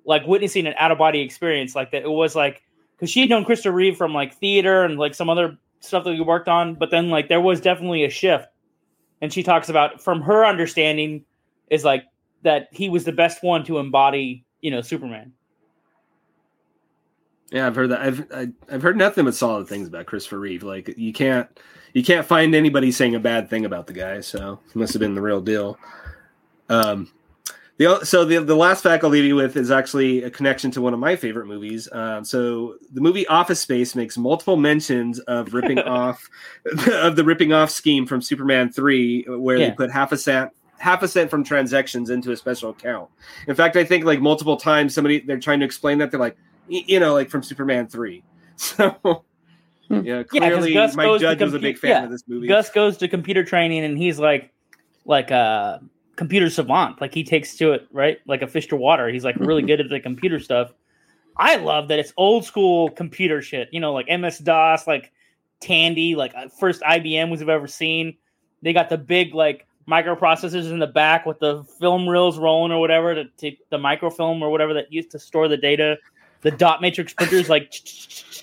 [0.05, 1.75] like witnessing an out of body experience.
[1.75, 2.63] Like that it was like
[2.95, 6.11] because she had known Christopher Reeve from like theater and like some other stuff that
[6.11, 8.49] we worked on, but then like there was definitely a shift
[9.25, 11.25] and she talks about from her understanding
[11.71, 12.05] is like
[12.43, 15.33] that he was the best one to embody you know superman
[17.51, 18.01] Yeah, I've heard that.
[18.03, 20.63] I've I, I've heard nothing but solid things about Christopher Reeve.
[20.63, 21.49] Like you can't
[21.95, 24.21] you can't find anybody saying a bad thing about the guy.
[24.21, 25.79] So must have been the real deal.
[26.69, 27.11] Um,
[27.77, 30.81] the so the the last fact I'll leave you with is actually a connection to
[30.81, 31.89] one of my favorite movies.
[31.91, 36.29] Um, so the movie Office Space makes multiple mentions of ripping off
[36.89, 39.71] of the ripping off scheme from Superman three, where Yeah.
[39.71, 43.09] they put half a cent half a cent from transactions into a special account.
[43.49, 46.37] In fact, I think like multiple times somebody they're trying to explain that they're like,
[46.69, 48.23] you know, like from Superman three.
[48.57, 49.25] So
[49.91, 52.47] yeah, clearly Gus Mike goes to Judge was a big fan yeah, of this movie.
[52.47, 54.53] gus goes to computer training and he's like
[55.05, 55.81] like a
[56.17, 57.01] computer savant.
[57.01, 58.19] Like he takes to it right?
[58.27, 59.09] Like a fish to water.
[59.09, 60.73] He's like really good at the computer stuff.
[61.37, 63.69] I love that it's old school computer shit.
[63.73, 65.13] You know like ms dos like
[65.61, 68.17] tandy like uh, first ibm we've ever seen.
[68.63, 72.81] They got the big like microprocessors in the back with the film reels rolling or
[72.81, 75.99] whatever to take the microfilm or whatever that used to store the data.
[76.41, 77.73] The dot matrix printers like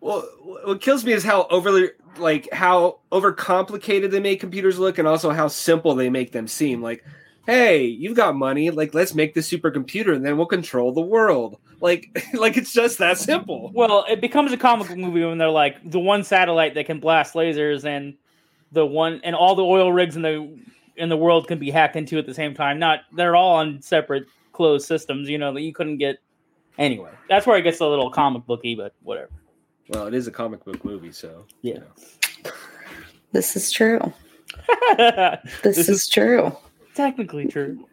[0.00, 5.06] Well, what kills me is how overly like how overcomplicated they make computers look, and
[5.06, 6.82] also how simple they make them seem.
[6.82, 7.04] Like,
[7.46, 11.58] hey, you've got money, like let's make this supercomputer, and then we'll control the world.
[11.80, 13.70] Like, like it's just that simple.
[13.74, 17.34] Well, it becomes a comic movie when they're like the one satellite that can blast
[17.34, 18.14] lasers and
[18.72, 20.58] the one and all the oil rigs in the
[20.96, 22.78] in the world can be hacked into at the same time.
[22.78, 26.18] Not they're all on separate closed systems, you know, that you couldn't get
[26.78, 27.10] anyway.
[27.28, 29.30] That's where it gets a little comic booky, but whatever.
[29.90, 31.80] Well, it is a comic book movie, so Yeah.
[33.32, 34.00] This is true.
[34.96, 36.56] This, This is, is- true.
[36.94, 37.86] Technically true.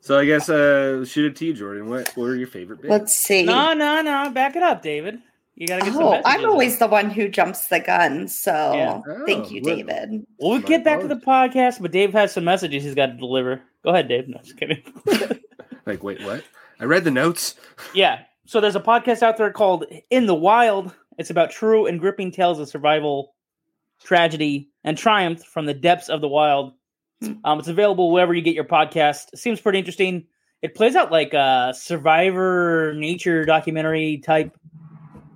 [0.00, 1.88] So I guess uh shoot it to you, Jordan.
[1.88, 2.90] What, what are your favorite bits?
[2.90, 3.42] Let's see.
[3.42, 4.30] No, no, no.
[4.30, 5.18] Back it up, David.
[5.54, 6.46] You gotta get Oh, I'm in.
[6.46, 8.28] always the one who jumps the gun.
[8.28, 9.00] So Yeah.
[9.26, 10.26] thank Oh, you, well- David.
[10.38, 13.12] We'll My get back to the podcast, but Dave has some messages he's got to
[13.14, 13.62] deliver.
[13.82, 14.28] Go ahead, Dave.
[14.28, 14.82] No, just kidding.
[15.86, 16.42] Like, wait, what?
[16.80, 17.56] I read the notes.
[17.94, 18.20] Yeah.
[18.46, 20.94] So there's a podcast out there called In the Wild.
[21.18, 23.34] It's about true and gripping tales of survival,
[24.02, 26.74] tragedy, and triumph from the depths of the wild.
[27.44, 29.32] Um, it's available wherever you get your podcast.
[29.32, 30.26] It seems pretty interesting.
[30.60, 34.56] It plays out like a survivor nature documentary type,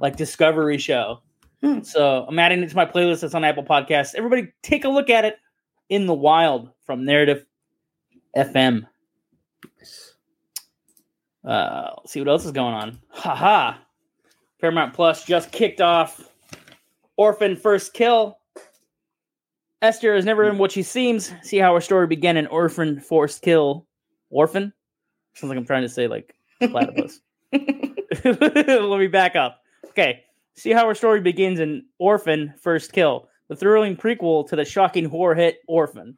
[0.00, 1.22] like discovery show.
[1.62, 1.82] Hmm.
[1.82, 4.14] So I'm adding it to my playlist that's on Apple Podcasts.
[4.14, 5.38] Everybody take a look at it
[5.88, 7.44] in the wild from Narrative
[8.36, 8.86] FM.
[11.44, 12.98] Uh, let's see what else is going on.
[13.10, 13.78] Haha.
[14.60, 16.28] Paramount Plus just kicked off
[17.16, 18.38] Orphan First Kill.
[19.80, 21.32] Esther is never in what she seems.
[21.42, 23.86] See how her story began in Orphan First Kill.
[24.30, 24.72] Orphan?
[25.34, 27.20] Sounds like I'm trying to say like platypus.
[28.24, 29.60] Let me back up.
[29.90, 30.24] Okay.
[30.54, 35.04] See how her story begins in Orphan First Kill, the thrilling prequel to the shocking
[35.04, 36.16] horror hit Orphan.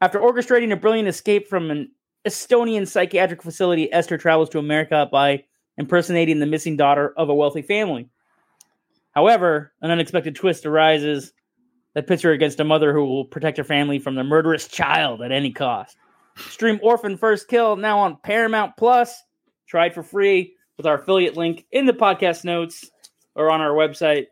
[0.00, 1.90] After orchestrating a brilliant escape from an
[2.26, 5.44] Estonian psychiatric facility, Esther travels to America by
[5.78, 8.08] impersonating the missing daughter of a wealthy family.
[9.12, 11.32] However, an unexpected twist arises
[11.94, 15.22] that pits her against a mother who will protect her family from the murderous child
[15.22, 15.96] at any cost.
[16.36, 19.22] Stream Orphan First Kill now on Paramount Plus.
[19.72, 22.90] It for free with our affiliate link in the podcast notes
[23.34, 24.26] or on our website.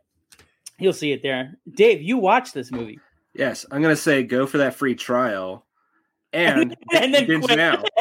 [0.78, 1.58] You'll see it there.
[1.70, 2.98] Dave, you watched this movie.
[3.34, 5.66] Yes, I'm gonna say go for that free trial,
[6.34, 7.56] and And then binge quit.
[7.56, 7.82] now.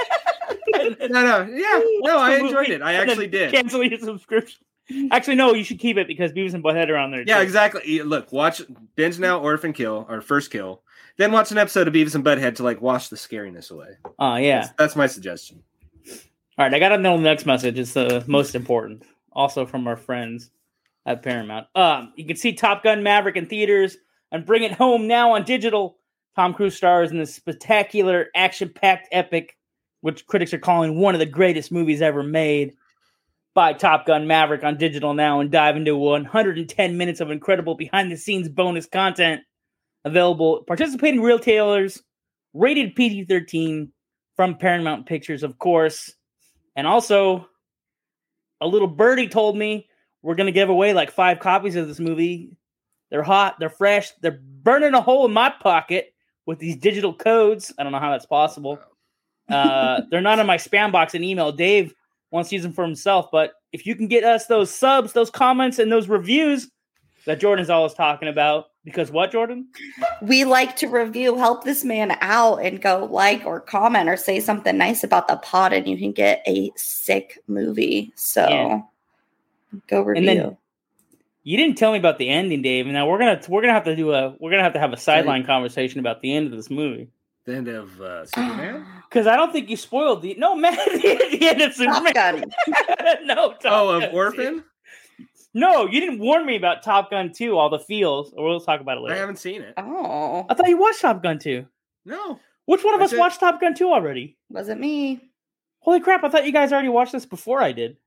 [0.76, 2.82] No, no, yeah, no, I enjoyed it.
[2.82, 3.54] I actually did.
[3.54, 4.60] Cancel your subscription.
[5.12, 7.24] Actually, no, you should keep it because Beavis and Butthead are on there.
[7.26, 7.44] Yeah, too.
[7.44, 8.02] exactly.
[8.02, 8.62] Look, watch
[8.96, 10.82] binge now, Orphan Kill, or First Kill,
[11.18, 13.98] then watch an episode of Beavis and Butthead to like wash the scariness away.
[14.20, 14.62] Oh, yeah.
[14.62, 15.64] That's, that's my suggestion.
[16.58, 17.80] All right, I got the next message.
[17.80, 19.04] It's the most important.
[19.32, 20.52] Also from our friends
[21.06, 21.68] at Paramount.
[21.76, 23.98] Um, you can see Top Gun Maverick in theaters
[24.32, 25.98] and bring it home now on digital.
[26.36, 29.56] Tom Cruise stars in this spectacular, action-packed epic,
[30.02, 32.74] which critics are calling one of the greatest movies ever made.
[33.54, 38.50] Buy Top Gun Maverick on digital now and dive into 110 minutes of incredible behind-the-scenes
[38.50, 39.42] bonus content
[40.06, 42.02] available at participating retailers,
[42.54, 43.90] rated PG-13
[44.36, 46.12] from Paramount Pictures, of course.
[46.76, 47.48] And also,
[48.60, 49.88] a little birdie told me
[50.24, 52.50] we're going to give away like five copies of this movie.
[53.12, 56.13] They're hot, they're fresh, they're burning a hole in my pocket
[56.46, 57.74] with these digital codes.
[57.78, 58.80] I don't know how that's possible.
[59.50, 61.52] Uh, they're not in my spam box and email.
[61.52, 61.94] Dave
[62.32, 65.30] wants to use them for himself, but if you can get us those subs, those
[65.30, 66.70] comments, and those reviews
[67.26, 69.68] that Jordan's always talking about, because what, Jordan?
[70.22, 74.40] we like to review, help this man out, and go like or comment or say
[74.40, 78.12] something nice about the pod, and you can get a sick movie.
[78.16, 78.82] So Yeah.
[79.88, 80.30] go review.
[80.30, 80.58] And then-
[81.44, 82.86] You didn't tell me about the ending, Dave.
[82.86, 84.94] And now we're gonna we're gonna have to do a we're gonna have to have
[84.94, 87.10] a sideline conversation about the end of this movie.
[87.46, 88.86] The end of uh, Superman.
[89.14, 92.14] Because I don't think you spoiled the no man the end of Superman.
[92.14, 92.46] Top Gun.
[93.26, 94.64] no, Top oh, Gun of Orphan.
[95.54, 98.34] No, you didn't warn me about Top Gun 2, all the feels.
[98.34, 99.16] Or we'll talk about it later.
[99.16, 99.76] I, haven't seen it.
[99.78, 101.64] Oh, I thought you watched Top Gun 2.
[102.06, 104.36] No, Which one of I us said- watched Top Gun 2 already?
[104.50, 105.22] wasn't me.
[105.82, 107.98] Holy crap, I thought you guys already watched this before I did.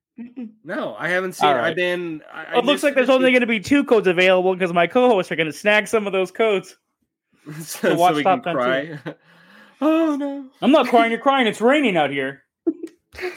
[0.64, 1.48] No, I haven't seen.
[1.48, 1.58] All it.
[1.58, 1.68] right.
[1.68, 2.22] I've been.
[2.32, 4.86] I, I it looks like there's only going to be two codes available because my
[4.86, 6.76] co-hosts are going to snag some of those codes.
[7.46, 9.14] it, so, watch so we Top can Gun cry.
[9.82, 10.46] oh no!
[10.62, 11.46] I'm not crying, you're crying.
[11.46, 12.42] It's raining out here.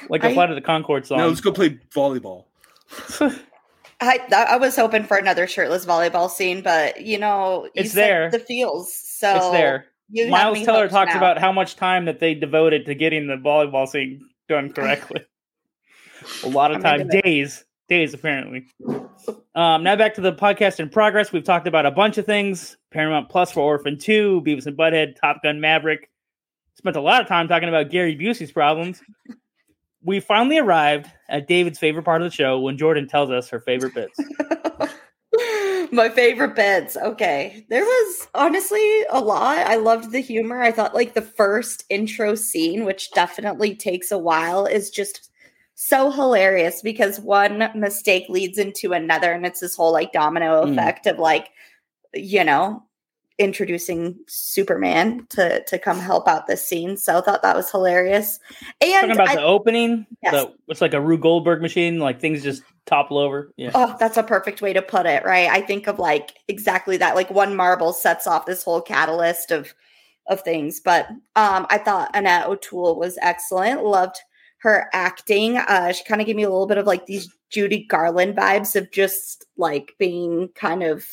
[0.09, 1.19] Like the I- Flight of the Conchords song.
[1.19, 2.47] No, let's go play volleyball.
[4.01, 8.29] I I was hoping for another shirtless volleyball scene, but you know, you It's there.
[8.29, 8.93] The feels.
[8.93, 9.85] So it's there.
[10.09, 11.17] You have Miles me Teller talks now.
[11.17, 15.21] about how much time that they devoted to getting the volleyball scene done correctly.
[16.43, 18.67] A lot of I'm time, days, days apparently.
[19.55, 21.31] Um, now back to the podcast in progress.
[21.31, 25.15] We've talked about a bunch of things: Paramount Plus for Orphan Two, Beavis and Butthead,
[25.19, 26.09] Top Gun Maverick.
[26.75, 29.01] Spent a lot of time talking about Gary Busey's problems.
[30.01, 33.59] We finally arrived at David's favorite part of the show when Jordan tells us her
[33.59, 34.17] favorite bits.
[35.91, 36.95] My favorite bits.
[36.95, 37.65] Okay.
[37.69, 39.57] There was honestly a lot.
[39.57, 40.61] I loved the humor.
[40.61, 45.28] I thought like the first intro scene, which definitely takes a while, is just
[45.81, 50.73] so hilarious because one mistake leads into another and it's this whole like domino Mm.
[50.73, 51.51] effect of like,
[52.13, 52.83] you know,
[53.37, 56.97] introducing Superman to to come help out this scene.
[56.97, 58.39] So I thought that was hilarious.
[58.81, 60.33] And Talking about I- the opening, Yes.
[60.33, 63.53] the, it's like a Rube Goldberg machine, like things just topple over.
[63.55, 63.71] Yeah.
[63.73, 65.47] Oh, that's a perfect way to put it, right?
[65.49, 67.15] I think of like exactly that.
[67.15, 69.73] Like one marble sets off this whole catalyst of
[70.27, 70.81] of things.
[70.81, 73.85] But um I thought Annette O'Toole was excellent.
[73.85, 74.17] Loved
[74.59, 75.57] her acting.
[75.57, 78.75] Uh she kind of gave me a little bit of like these Judy Garland vibes
[78.75, 81.05] of just like being kind of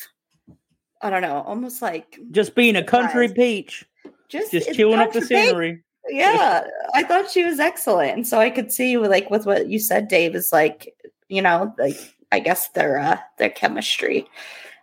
[1.01, 3.85] I don't know, almost like Just being a country peach,
[4.29, 5.83] just just chewing up the scenery.
[6.09, 9.77] yeah i thought she was excellent and so i could see like with what you
[9.77, 10.95] said dave is like
[11.27, 11.97] you know like
[12.31, 14.25] i guess their uh their chemistry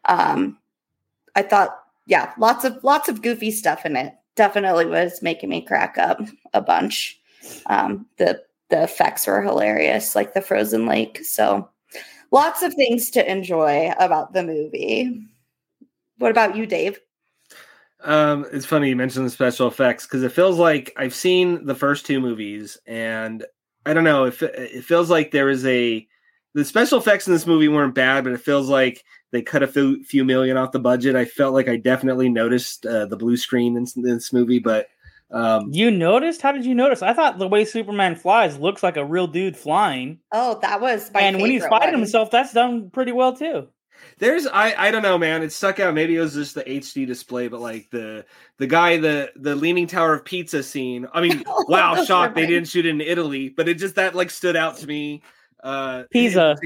[0.04, 0.58] um
[1.34, 4.14] i thought yeah, lots of lots of goofy stuff in it.
[4.36, 6.20] Definitely was making me crack up
[6.52, 7.18] a bunch.
[7.66, 11.24] Um, the the effects were hilarious, like the frozen lake.
[11.24, 11.68] So
[12.30, 15.26] lots of things to enjoy about the movie.
[16.18, 16.98] What about you, Dave?
[18.02, 21.74] Um, it's funny you mentioned the special effects because it feels like I've seen the
[21.74, 23.44] first two movies, and
[23.86, 26.06] I don't know if it, feels like there is a
[26.54, 29.66] the special effects in this movie weren't bad, but it feels like they cut a
[29.66, 31.16] few, few million off the budget.
[31.16, 34.86] I felt like I definitely noticed uh, the blue screen in, in this movie, but
[35.30, 36.42] um, You noticed?
[36.42, 37.02] How did you notice?
[37.02, 41.10] I thought the way Superman flies looks like a real dude flying, Oh, that was
[41.12, 43.68] my and when he's fighting himself, that's done pretty well too.
[44.18, 45.42] There's I I don't know, man.
[45.42, 45.94] It stuck out.
[45.94, 48.26] Maybe it was just the HD display, but like the
[48.58, 51.06] the guy the the leaning tower of pizza scene.
[51.12, 53.94] I mean, Oh, wow, those shocked they didn't shoot it in Italy, but it just
[53.94, 55.22] that like stood out to me.
[55.62, 56.56] Uh Pisa.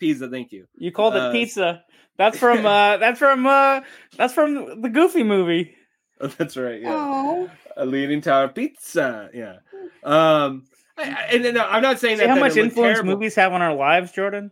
[0.00, 0.66] Pisa, thank you.
[0.76, 1.84] You called it Uh, pizza.
[2.16, 3.80] That's from uh that's from uh
[4.16, 5.74] that's from the Goofy movie.
[6.20, 6.80] Oh, that's right.
[6.80, 6.94] Yeah.
[6.94, 9.30] Oh, A leaning tower of pizza.
[9.34, 9.56] Yeah.
[10.04, 10.64] Um
[10.98, 13.12] I, I- and then, no, I'm not saying See that how that much influence terrible.
[13.14, 14.50] movies have on our lives, Jordan?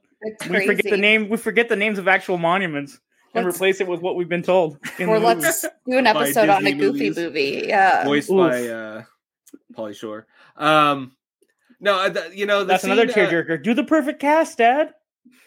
[0.49, 1.29] We forget the name.
[1.29, 2.99] We forget the names of actual monuments
[3.35, 4.79] and Let's- replace it with what we've been told.
[4.99, 7.17] in Or let's do an episode on a goofy movies.
[7.17, 7.65] movie.
[7.69, 8.05] Yeah.
[8.05, 8.37] voiced Oof.
[8.39, 9.03] by uh
[9.75, 10.27] Pauly Shore.
[10.57, 11.13] Um
[11.83, 13.63] no, uh, the, you know the That's another scene, uh, tearjerker.
[13.63, 14.93] Do the perfect cast, Dad.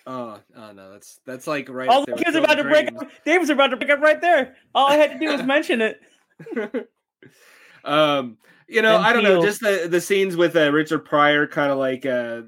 [0.08, 1.88] Oh, oh no, that's that's like right.
[1.90, 3.08] All the kids Field about of to break up.
[3.26, 4.56] Dave was about to break up right there.
[4.76, 6.00] All I had to do was mention it.
[7.84, 11.72] um, you know, I don't know, just the the scenes with uh, Richard Pryor, kind
[11.72, 12.42] of like uh,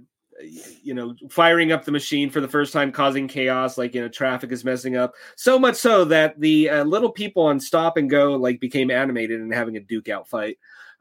[0.83, 3.77] you know, firing up the machine for the first time, causing chaos.
[3.77, 7.43] Like you know, traffic is messing up so much so that the uh, little people
[7.43, 10.57] on Stop and Go like became animated and having a duke out fight.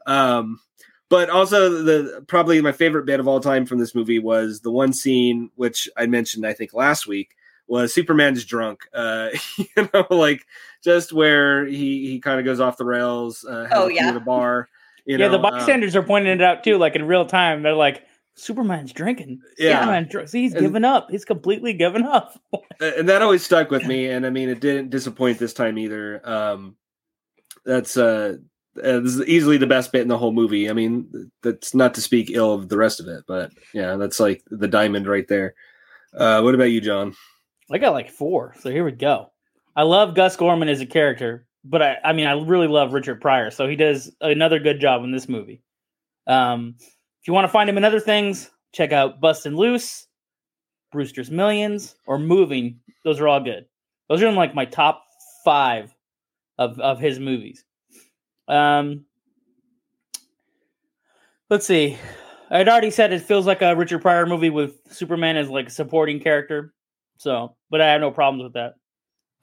[0.06, 0.60] Um,
[1.08, 4.70] but also the probably my favorite bit of all time from this movie was the
[4.70, 8.80] one scene which I mentioned I think last week was Superman's drunk.
[8.92, 10.44] Uh, you know, like
[10.84, 13.44] just where he he kind of goes off the rails.
[13.44, 14.08] Uh, has Oh, a yeah.
[14.08, 14.68] at a bar.
[15.06, 17.62] You yeah, know, the um, bystanders are pointing it out too, like in real time.
[17.62, 18.04] They're like,
[18.36, 19.42] Superman's drinking.
[19.58, 19.80] Yeah.
[19.80, 21.10] Superman's dr- See, he's And- given up.
[21.10, 22.40] He's completely given up.
[22.80, 24.06] and that always stuck with me.
[24.08, 26.22] And I mean, it didn't disappoint this time either.
[26.26, 26.76] Um,
[27.66, 28.36] that's uh,
[28.82, 30.70] uh, this is easily the best bit in the whole movie.
[30.70, 34.18] I mean, that's not to speak ill of the rest of it, but yeah, that's
[34.18, 35.54] like the diamond right there.
[36.16, 37.14] Uh, what about you, John?
[37.70, 38.54] I got like four.
[38.60, 39.32] So here we go.
[39.76, 43.20] I love Gus Gorman as a character, but I, I mean, I really love Richard
[43.20, 43.50] Pryor.
[43.50, 45.62] So he does another good job in this movie.
[46.26, 50.06] Um, if you want to find him in other things, check out Bustin' Loose,
[50.92, 52.80] Brewster's Millions, or Moving.
[53.04, 53.66] Those are all good.
[54.08, 55.04] Those are in like my top
[55.44, 55.94] five
[56.58, 57.64] of, of his movies.
[58.46, 59.04] Um,
[61.50, 61.98] let's see.
[62.50, 65.70] I'd already said it feels like a Richard Pryor movie with Superman as like a
[65.70, 66.74] supporting character.
[67.16, 68.74] So, but I have no problems with that.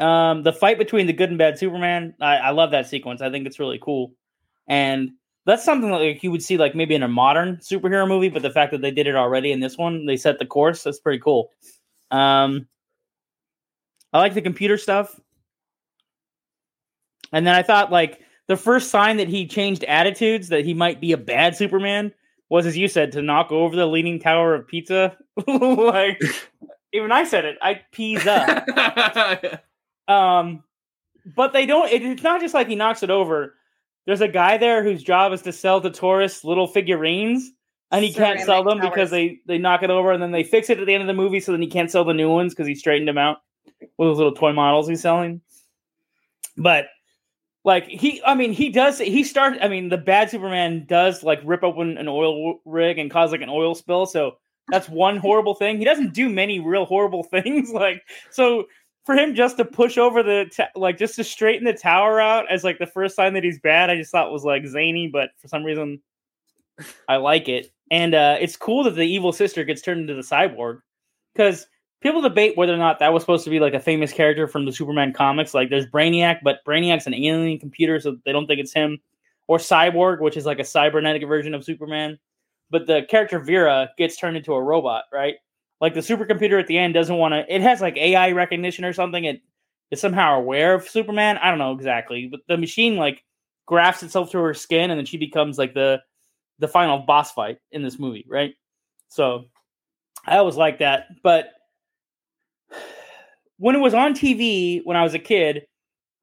[0.02, 3.22] Um, the fight between the good and bad Superman, I, I love that sequence.
[3.22, 4.14] I think it's really cool,
[4.68, 5.12] and
[5.46, 8.30] that's something like you would see like maybe in a modern superhero movie.
[8.30, 10.84] But the fact that they did it already in this one, they set the course.
[10.84, 11.52] That's pretty cool.
[12.10, 12.68] Um,
[14.12, 15.20] I like the computer stuff,
[17.32, 21.00] and then I thought like the first sign that he changed attitudes that he might
[21.00, 22.12] be a bad Superman
[22.50, 25.16] was, as you said, to knock over the leaning tower of pizza.
[25.48, 26.20] like
[26.92, 27.58] even I said it.
[27.62, 29.62] I pizza.
[30.12, 30.64] Um,
[31.36, 31.92] but they don't.
[31.92, 33.56] It, it's not just like he knocks it over.
[34.06, 37.52] There's a guy there whose job is to sell to tourists little figurines,
[37.92, 40.44] and he can't sell them Ceramic because they they knock it over, and then they
[40.44, 42.30] fix it at the end of the movie, so then he can't sell the new
[42.30, 43.38] ones because he straightened them out
[43.80, 45.42] with those little toy models he's selling.
[46.58, 46.88] But
[47.64, 48.98] like he, I mean, he does.
[48.98, 49.64] He started.
[49.64, 53.42] I mean, the bad Superman does like rip open an oil rig and cause like
[53.42, 54.08] an oil spill.
[54.08, 54.38] So
[54.70, 55.78] that's one horrible thing.
[55.78, 57.72] He doesn't do many real horrible things.
[57.72, 58.66] Like so
[59.06, 62.50] for him just to push over the ta- like just to straighten the tower out
[62.52, 65.32] as like the first sign that he's bad i just thought was like zany but
[65.38, 66.00] for some reason
[67.08, 67.72] i like it.
[67.90, 70.80] And uh it's cool that the evil sister gets turned into the cyborg
[71.34, 71.68] because
[72.02, 74.66] people debate whether or not that was supposed to be like a famous character from
[74.66, 75.54] the superman comics.
[75.54, 79.00] Like there's brainiac but brainiac's an alien computer so they don't think it's him.
[79.48, 82.18] Or cyborg which is like a cybernetic version of superman.
[82.70, 85.36] But the character vera gets turned into a robot right
[85.82, 88.94] like the supercomputer at the end doesn't want to it has like ai recognition or
[88.94, 89.42] something it
[89.90, 91.38] is somehow aware of superman?
[91.40, 93.24] I don't know exactly but the machine like
[93.66, 96.02] grafts itself to her skin and then she becomes like the
[96.60, 98.54] the final boss fight in this movie right?
[99.10, 99.46] So
[100.26, 101.50] i always like that but
[103.58, 105.66] when it was on tv when i was a kid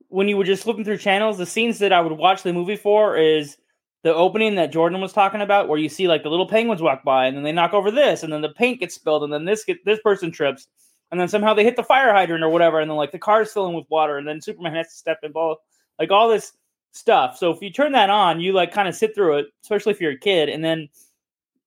[0.09, 2.77] when you were just flipping through channels the scenes that i would watch the movie
[2.77, 3.57] for is
[4.03, 7.05] the opening that Jordan was talking about, where you see like the little penguins walk
[7.05, 9.45] by, and then they knock over this, and then the paint gets spilled, and then
[9.45, 10.69] this get, this person trips,
[11.11, 13.53] and then somehow they hit the fire hydrant or whatever, and then like the car's
[13.53, 15.59] filling with water, and then Superman has to step in, ball,
[15.99, 16.53] like all this
[16.93, 17.37] stuff.
[17.37, 20.01] So if you turn that on, you like kind of sit through it, especially if
[20.01, 20.49] you're a kid.
[20.49, 20.89] And then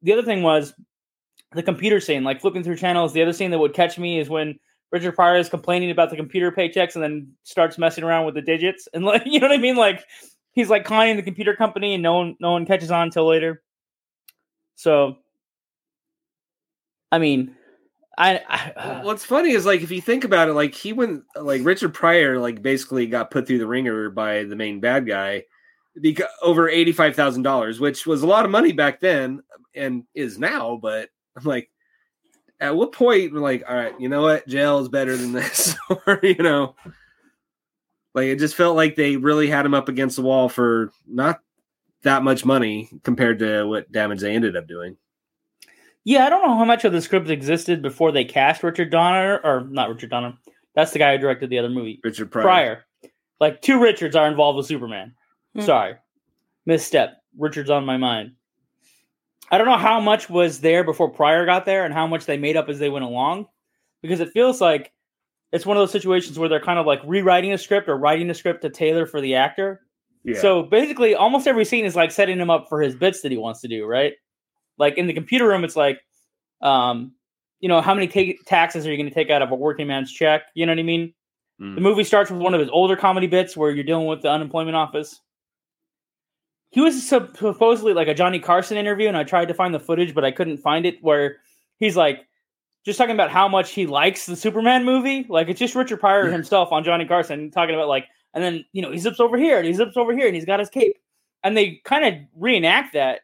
[0.02, 0.74] the other thing was
[1.54, 3.14] the computer scene, like flipping through channels.
[3.14, 4.58] The other scene that would catch me is when
[4.92, 8.42] Richard Pryor is complaining about the computer paychecks and then starts messing around with the
[8.42, 9.76] digits and like you know what I mean?
[9.76, 10.04] Like
[10.54, 13.62] he's like conning the computer company and no one no one catches on until later.
[14.76, 15.18] So
[17.12, 17.56] I mean
[18.18, 21.24] I, I uh, What's funny is like if you think about it, like he went
[21.36, 25.44] like Richard Pryor like basically got put through the ringer by the main bad guy
[26.00, 29.42] because over eighty five thousand dollars, which was a lot of money back then
[29.74, 30.78] and is now.
[30.82, 31.70] But I'm like,
[32.60, 35.76] at what point we're like, all right, you know what, jail is better than this,
[36.06, 36.76] or you know,
[38.14, 41.40] like it just felt like they really had him up against the wall for not
[42.04, 44.98] that much money compared to what damage they ended up doing.
[46.04, 49.40] Yeah, I don't know how much of the script existed before they cast Richard Donner,
[49.44, 50.34] or not Richard Donner.
[50.74, 52.00] That's the guy who directed the other movie.
[52.04, 52.44] Richard Pryor.
[52.44, 52.86] Pryor.
[53.40, 55.14] Like two Richards are involved with Superman.
[55.56, 55.62] Hmm.
[55.62, 55.96] Sorry.
[56.66, 57.22] Misstep.
[57.38, 58.34] Richard's on my mind.
[59.52, 62.38] I don't know how much was there before Pryor got there and how much they
[62.38, 63.48] made up as they went along.
[64.02, 64.92] Because it feels like
[65.52, 68.30] it's one of those situations where they're kind of like rewriting a script or writing
[68.30, 69.82] a script to tailor for the actor.
[70.24, 70.40] Yeah.
[70.40, 73.38] So basically, almost every scene is like setting him up for his bits that he
[73.38, 74.14] wants to do, right?
[74.78, 76.00] Like in the computer room, it's like,
[76.62, 77.14] um,
[77.60, 79.88] you know, how many ta- taxes are you going to take out of a working
[79.88, 80.44] man's check?
[80.54, 81.14] You know what I mean?
[81.62, 81.76] Mm.
[81.76, 84.32] The movie starts with one of his older comedy bits where you're dealing with the
[84.32, 85.20] unemployment office.
[86.70, 90.16] He was supposedly like a Johnny Carson interview, and I tried to find the footage,
[90.16, 90.96] but I couldn't find it.
[91.02, 91.38] Where
[91.78, 92.26] he's like,
[92.86, 95.26] just talking about how much he likes the Superman movie.
[95.30, 96.32] Like it's just Richard Pryor Yeah.
[96.32, 99.58] himself on Johnny Carson talking about like, and then you know he zips over here
[99.58, 100.98] and he zips over here and he's got his cape,
[101.44, 103.22] and they kind of reenact that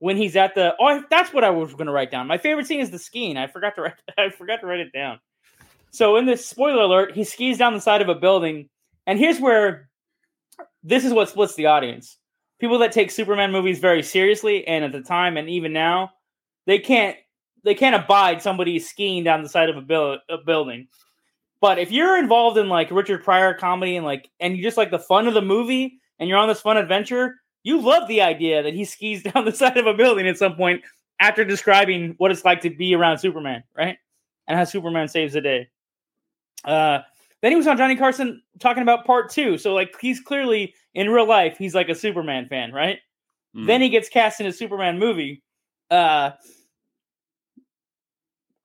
[0.00, 0.74] when he's at the.
[0.80, 2.26] Oh, that's what I was going to write down.
[2.26, 3.36] My favorite scene is the skiing.
[3.36, 3.94] I forgot to write.
[4.18, 5.18] I forgot to write it down.
[5.92, 8.68] So in this spoiler alert, he skis down the side of a building,
[9.06, 9.88] and here's where
[10.82, 12.16] this is what splits the audience.
[12.60, 16.10] People that take Superman movies very seriously, and at the time and even now,
[16.66, 17.16] they can't
[17.64, 20.88] they can't abide somebody skiing down the side of a, a building.
[21.60, 24.90] But if you're involved in like Richard Pryor comedy and like and you just like
[24.90, 28.62] the fun of the movie and you're on this fun adventure, you love the idea
[28.62, 30.82] that he skis down the side of a building at some point
[31.18, 33.98] after describing what it's like to be around Superman, right?
[34.48, 35.68] And how Superman saves the day.
[36.64, 37.00] Uh
[37.42, 39.56] then he was on Johnny Carson talking about part two.
[39.56, 42.98] So like he's clearly in real life, he's like a Superman fan, right?
[43.56, 43.66] Mm.
[43.66, 45.42] Then he gets cast in a Superman movie.
[45.90, 46.30] Uh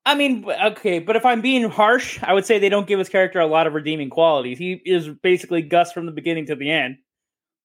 [0.06, 3.08] I mean, okay, but if I'm being harsh, I would say they don't give his
[3.08, 4.56] character a lot of redeeming qualities.
[4.56, 6.98] He is basically Gus from the beginning to the end.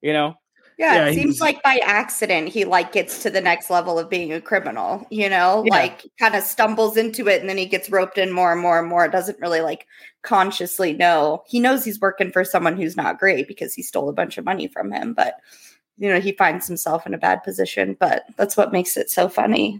[0.01, 0.35] You know?
[0.79, 3.99] Yeah, Yeah, it seems he's- like by accident he like gets to the next level
[3.99, 5.63] of being a criminal, you know?
[5.67, 5.71] Yeah.
[5.75, 8.79] Like kind of stumbles into it and then he gets roped in more and more
[8.79, 9.07] and more.
[9.07, 9.85] Doesn't really like
[10.23, 11.43] consciously know.
[11.47, 14.45] He knows he's working for someone who's not great because he stole a bunch of
[14.45, 15.35] money from him, but
[15.97, 19.29] you know, he finds himself in a bad position, but that's what makes it so
[19.29, 19.79] funny.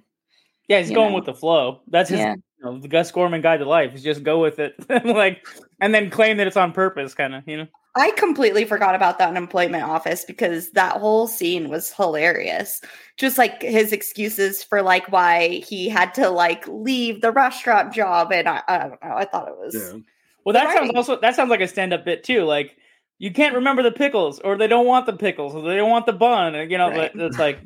[0.68, 1.16] Yeah, he's You going know?
[1.16, 1.82] with the flow.
[1.88, 2.36] That's his Yeah.
[2.62, 3.94] You know, the Gus Gorman guide to life.
[3.94, 4.76] Is just go with it.
[5.06, 5.46] like
[5.80, 7.68] and then claim that it's on purpose, kind of, you know?
[7.96, 12.80] I completely forgot about the unemployment office because that whole scene was hilarious.
[13.18, 18.32] Just like his excuses for like why he had to like leave the restaurant job,
[18.32, 19.16] and I, I don't know.
[19.16, 20.00] I thought it was Yeah.
[20.46, 22.44] Well, that sounds also that sounds like a stand-up bit too.
[22.46, 22.78] Like
[23.20, 26.06] you can't remember the pickles, or they don't want the pickles, or they don't want
[26.06, 26.56] the bun.
[26.56, 27.12] and, You know, Right.
[27.14, 27.60] it's like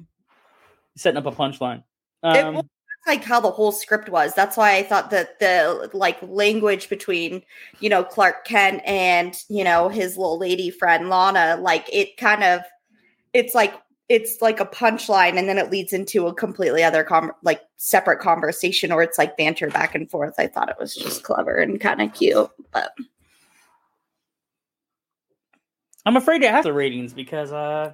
[0.98, 1.84] setting up a punchline.
[2.24, 2.66] It Um, was
[3.08, 4.34] like how the whole script was.
[4.34, 7.44] That's why I thought that the like language between
[7.80, 12.44] you know Clark Kent and you know his little lady friend Lana, like it kind
[12.44, 12.62] of,
[13.34, 13.74] it's like
[14.10, 18.20] it's like a punchline, and then it leads into a completely other com- like separate
[18.20, 20.36] conversation, or it's like banter back and forth.
[20.38, 22.92] I thought it was just clever and kind of cute, but
[26.06, 27.94] I'm afraid to ask the ratings because, uh,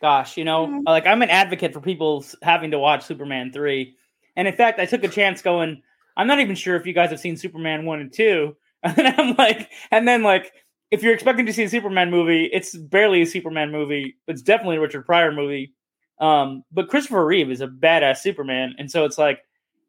[0.00, 0.82] gosh, you know, Mhm.
[0.86, 3.96] like I'm an advocate for people having to watch Superman three,
[4.36, 5.82] and in fact, I took a chance going.
[6.16, 9.14] I'm not even sure if you guys have seen Superman one and two, and then
[9.18, 10.52] I'm like, and then like,
[10.90, 14.16] if you're expecting to see a Superman movie, it's barely a Superman movie.
[14.26, 15.72] It's definitely a Richard Pryor movie.
[16.20, 19.40] Um, but Christopher Reeve is a badass Superman, and so it's like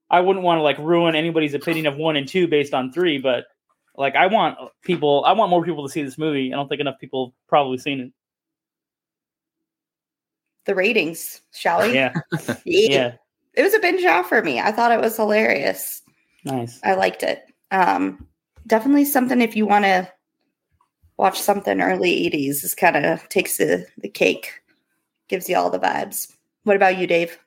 [0.10, 3.18] I wouldn't want to like ruin anybody's opinion of one and two based on three,
[3.18, 3.46] but
[3.98, 6.54] like I want people, I want more people to see this movie.
[6.54, 8.14] I don't think enough people have probably seen it.
[10.66, 11.94] the ratings, shall we?
[11.94, 12.14] Yeah,
[12.66, 13.14] Yeah.
[13.56, 14.60] Yeah, It was a binge out for me.
[14.60, 16.02] I thought it was hilarious.
[16.46, 16.80] nice.
[16.84, 17.44] I liked it.
[17.72, 18.28] Um,
[18.68, 20.12] definitely something if you want to
[21.18, 24.62] watch something early 80s, this kind of takes the, the cake,
[25.30, 26.32] gives you all the vibes.
[26.64, 27.38] What about you, Dave?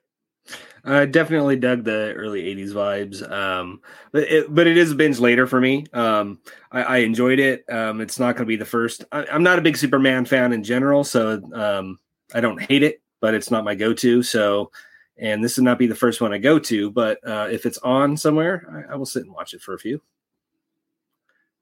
[0.83, 3.31] I definitely dug the early '80s vibes.
[3.31, 3.81] Um,
[4.11, 5.85] but it, but it is a binge later for me.
[5.93, 6.39] Um,
[6.71, 7.65] I, I enjoyed it.
[7.69, 9.03] Um, it's not going to be the first.
[9.11, 11.99] I, I'm not a big Superman fan in general, so um,
[12.33, 14.21] I don't hate it, but it's not my go-to.
[14.21, 14.71] So,
[15.17, 16.91] and this would not be the first one I go to.
[16.91, 19.79] But uh, if it's on somewhere, I, I will sit and watch it for a
[19.79, 20.01] few.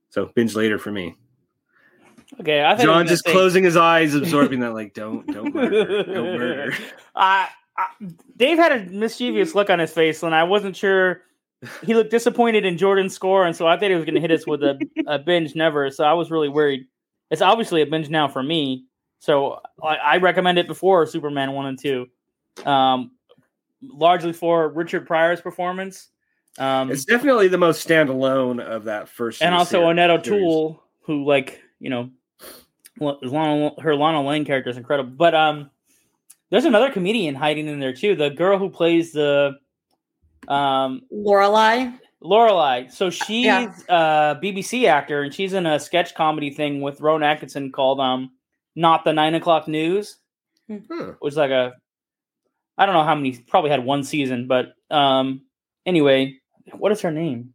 [0.09, 1.15] So binge later for me.
[2.39, 4.73] Okay, I you John just say- closing his eyes, absorbing that.
[4.73, 6.73] Like, don't, don't murder, don't murder.
[7.15, 7.87] I, I,
[8.35, 11.21] Dave had a mischievous look on his face, and I wasn't sure.
[11.85, 14.31] He looked disappointed in Jordan's score, and so I thought he was going to hit
[14.31, 14.77] us with a,
[15.07, 15.89] a binge never.
[15.91, 16.87] So I was really worried.
[17.31, 18.85] It's obviously a binge now for me.
[19.19, 22.07] So I, I recommend it before Superman one and two,
[22.65, 23.11] um,
[23.87, 26.09] largely for Richard Pryor's performance,
[26.59, 30.09] um, It's definitely the most standalone of that first, and also series- Annette.
[30.11, 32.09] O'Toole, who like you know,
[32.99, 35.11] Lana, her Lana Lang character is incredible.
[35.11, 35.69] But um,
[36.49, 38.15] there's another comedian hiding in there too.
[38.15, 39.57] The girl who plays the
[40.47, 41.91] um Lorelei.
[42.21, 42.87] Lorelei.
[42.87, 43.73] So she's Yeah.
[43.89, 48.31] a BBC actor, and she's in a sketch comedy thing with Rowan Atkinson called um,
[48.75, 50.17] not the nine o'clock news.
[50.69, 50.77] Huh.
[51.09, 51.73] It was like a,
[52.77, 53.37] I don't know how many.
[53.37, 55.41] Probably had one season, but um,
[55.85, 56.37] anyway,
[56.71, 57.53] what is her name?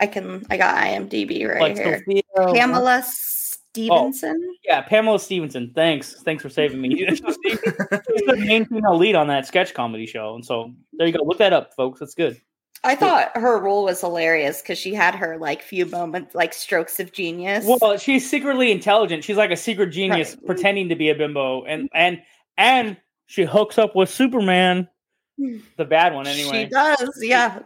[0.00, 0.44] I can.
[0.50, 2.02] I got IMDb right like here.
[2.06, 2.22] Sophia.
[2.54, 4.56] Pamela Stephenson.
[4.64, 5.72] Yeah, Pamela Stephenson.
[5.74, 7.06] Thanks, thanks for saving me.
[7.16, 11.22] She's the main female lead on that sketch comedy show, and so there you go.
[11.24, 12.00] Look that up, folks.
[12.00, 12.40] That's good.
[12.82, 16.98] I thought her role was hilarious because she had her like few moments, like strokes
[16.98, 17.66] of genius.
[17.66, 19.22] Well, she's secretly intelligent.
[19.22, 20.46] She's like a secret genius Right.
[20.46, 22.22] pretending to be a bimbo, and and
[22.56, 22.96] and
[23.30, 24.88] she hooks up with Superman,
[25.38, 26.64] the bad one anyway.
[26.64, 27.60] She does, yeah.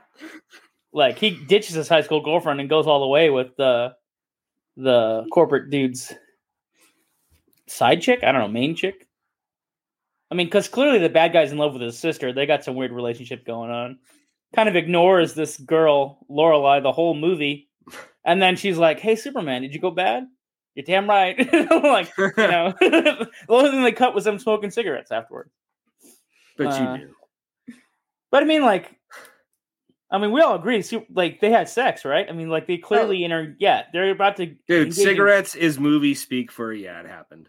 [0.93, 3.95] Like he ditches his high school girlfriend and goes all the way with the
[4.77, 6.13] the corporate dude's
[7.67, 8.23] side chick.
[8.23, 9.09] I don't know, main chick.
[10.31, 12.31] I mean, because clearly the bad guy's in love with his sister.
[12.31, 13.99] They got some weird relationship going on.
[14.55, 17.71] Kind of ignores this girl Lorelei the whole movie,
[18.23, 20.27] and then she's like, "Hey, Superman, did you go bad?
[20.75, 21.39] You're damn right."
[21.71, 25.51] like you know, the only thing they cut was them smoking cigarettes afterward.
[26.57, 27.15] but Uh, you do.
[28.31, 28.97] But I mean, like,
[30.11, 32.27] I mean, we all agree, like they had sex, right?
[32.29, 33.55] I mean, like they clearly inter.
[33.59, 34.47] Yeah, they're about to.
[34.47, 37.49] Dude, engage in- cigarettes is movie speak for yeah, it happened.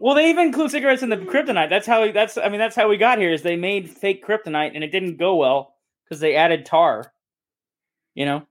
[0.00, 1.70] Well, they even include cigarettes in the kryptonite.
[1.70, 2.10] That's how.
[2.12, 2.36] That's.
[2.38, 3.32] I mean, that's how we got here.
[3.32, 5.74] Is they made fake kryptonite and it didn't go well
[6.04, 7.12] because they added tar.
[8.14, 8.46] You know,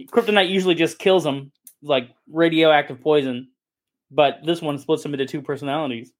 [0.00, 1.52] kryptonite usually just kills them
[1.86, 3.48] like radioactive poison,
[4.10, 6.12] but this one splits them into two personalities.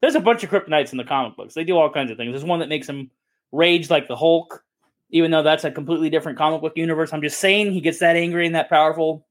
[0.00, 1.54] There's a bunch of kryptonites in the comic books.
[1.54, 2.32] They do all kinds of things.
[2.32, 3.10] There's one that makes him
[3.52, 4.62] rage like the Hulk,
[5.10, 7.12] even though that's a completely different comic book universe.
[7.12, 9.26] I'm just saying he gets that angry and that powerful.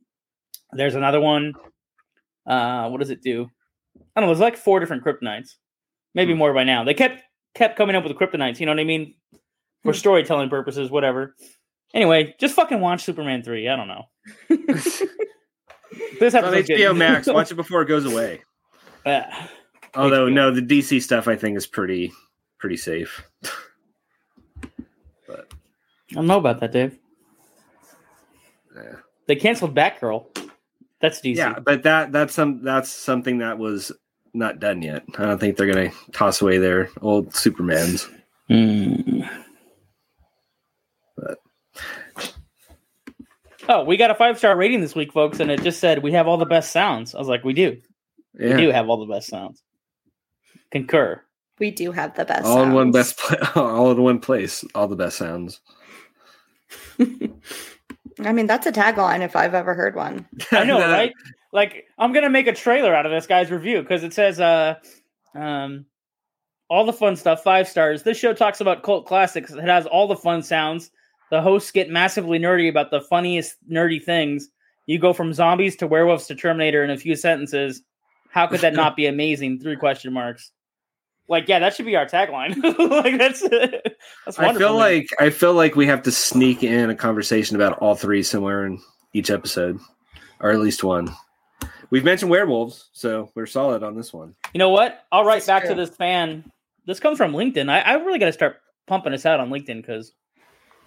[0.71, 1.53] There's another one.
[2.47, 3.49] Uh, what does it do?
[4.15, 4.33] I don't know.
[4.33, 5.55] There's like four different kryptonites,
[6.15, 6.83] maybe more by now.
[6.83, 7.21] They kept
[7.53, 8.59] kept coming up with the kryptonites.
[8.59, 9.13] You know what I mean?
[9.83, 9.97] For Hmm.
[9.97, 11.35] storytelling purposes, whatever.
[11.93, 13.69] Anyway, just fucking watch Superman three.
[13.69, 14.05] I don't know.
[16.19, 16.65] This on good.
[16.65, 17.27] HBO Max.
[17.33, 18.41] Watch it before it goes away.
[19.05, 19.23] Uh,
[19.95, 20.33] Although HBO.
[20.33, 22.11] no, the DC stuff I think is pretty
[22.57, 23.23] pretty safe.
[25.27, 25.51] but
[26.11, 26.97] I don't know about that, Dave.
[28.75, 28.95] Yeah.
[29.27, 30.25] They canceled Batgirl.
[30.99, 31.35] That's DC.
[31.35, 33.91] Yeah, but that that's some that's something that was
[34.33, 35.03] not done yet.
[35.17, 38.09] I don't think they're gonna toss away their old Supermans.
[38.47, 39.21] Hmm.
[43.69, 46.11] Oh, we got a five star rating this week, folks, and it just said we
[46.13, 47.15] have all the best sounds.
[47.15, 47.77] I was like, we do.
[48.37, 49.61] Yeah, We do have all the best sounds.
[50.71, 51.21] Concur.
[51.59, 52.45] we do have the best.
[52.45, 54.63] all in one best pla- all in one place.
[54.75, 55.61] All the best sounds.
[56.99, 60.27] I mean, that's a tagline if I've ever heard one.
[60.51, 61.13] I know, right?
[61.51, 64.75] Like, I'm gonna make a trailer out of this guy's review because it says, uh,
[65.35, 65.85] um,
[66.69, 68.03] all the fun stuff, five stars.
[68.03, 69.51] This show talks about cult classics.
[69.51, 70.89] It has all the fun sounds.
[71.33, 74.49] The hosts get massively nerdy about the funniest nerdy things.
[74.85, 77.81] You go from zombies to werewolves to Terminator in a few sentences.
[78.29, 79.59] How could that not be amazing?
[79.59, 80.51] Three question marks.
[81.27, 82.61] Like, yeah, that should be our tagline.
[82.91, 84.43] like, that's that's wonderful.
[84.43, 84.77] I feel man.
[84.77, 88.67] like I feel like we have to sneak in a conversation about all three somewhere
[88.67, 88.79] in
[89.13, 89.79] each episode,
[90.39, 91.09] or at least one.
[91.89, 94.35] We've mentioned werewolves, so we're solid on this one.
[94.53, 95.03] You know what?
[95.11, 96.51] I'll write This is back to this fan.
[96.85, 97.71] This comes from LinkedIn.
[97.71, 100.13] I, I really got to start pumping this out on LinkedIn because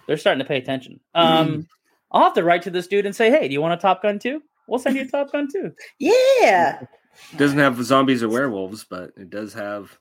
[0.07, 0.99] they're starting to pay attention.
[1.13, 1.67] Um,
[2.11, 4.01] I'll have to write to this dude and say, "Hey, do you want a Top
[4.01, 4.41] Gun too?
[4.67, 6.81] We'll send you a Top Gun too." Yeah.
[6.81, 6.87] It
[7.37, 9.97] doesn't have zombies or werewolves, but it does have.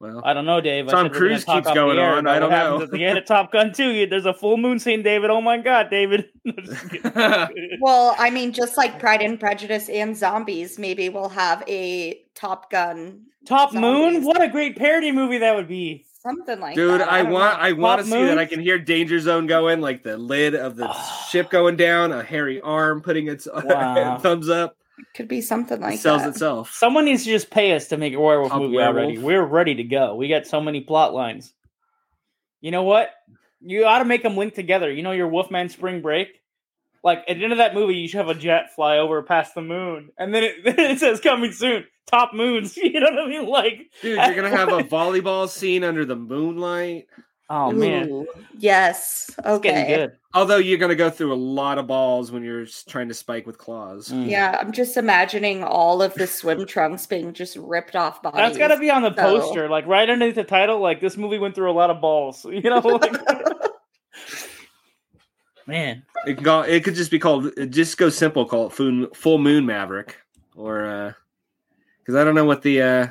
[0.00, 0.88] Well, I don't know, Dave.
[0.88, 2.26] I Tom said we're gonna Cruise keeps going air on.
[2.26, 2.84] I don't what happens know.
[2.84, 5.28] At the end of Top Gun two, there's a full moon scene, David.
[5.28, 6.30] Oh my God, David.
[6.44, 7.78] No, just kidding.
[7.82, 12.70] Well, I mean, just like Pride and Prejudice and Zombies, maybe we'll have a Top
[12.70, 13.26] Gun.
[13.46, 14.24] Top Moon.
[14.24, 16.06] What a great parody movie that would be.
[16.22, 17.10] Something like Dude, that.
[17.10, 17.64] I, don't want know.
[17.64, 18.38] I want to Pop see that.
[18.38, 21.26] I can hear Danger Zone going, like the lid of the ah.
[21.30, 24.18] ship going down, a hairy arm putting its Wow.
[24.18, 24.76] thumbs up.
[25.14, 26.30] could be something It like sells that.
[26.30, 26.72] itself.
[26.74, 28.96] Someone needs to just pay us to make a werewolf Top movie werewolf.
[28.96, 29.18] already.
[29.18, 30.14] We're ready to go.
[30.14, 31.54] We got so many plot lines.
[32.60, 33.10] You know what?
[33.62, 34.92] You ought to make them link together.
[34.92, 36.39] You know your Wolfman Spring Break?
[37.02, 39.54] Like at the end of that movie, you should have a jet fly over past
[39.54, 42.76] the moon, and then it, then it says coming soon, top moons.
[42.82, 43.46] You know what I mean?
[43.46, 47.06] Like, Dude, you're gonna have a volleyball scene under the moonlight.
[47.48, 48.26] oh man, Ooh,
[48.58, 49.30] yes.
[49.38, 49.86] it's Okay.
[49.96, 50.12] good.
[50.34, 53.56] Although you're gonna go through a lot of balls when you're trying to spike with
[53.58, 54.10] claws.
[54.10, 54.28] Mm.
[54.30, 58.36] Yeah, I'm just imagining all of the swim trunks being just ripped off bodies.
[58.38, 60.78] That's got to be on the so- poster, like right underneath the title.
[60.80, 62.44] Like this movie went through a lot of balls.
[62.44, 63.16] You know, like,
[65.70, 66.02] man.
[66.26, 69.06] It can go, it could just be called it just go simple, call it full,
[69.14, 70.18] full moon maverick.
[70.54, 71.12] Or uh
[72.00, 73.06] because I don't know what the uh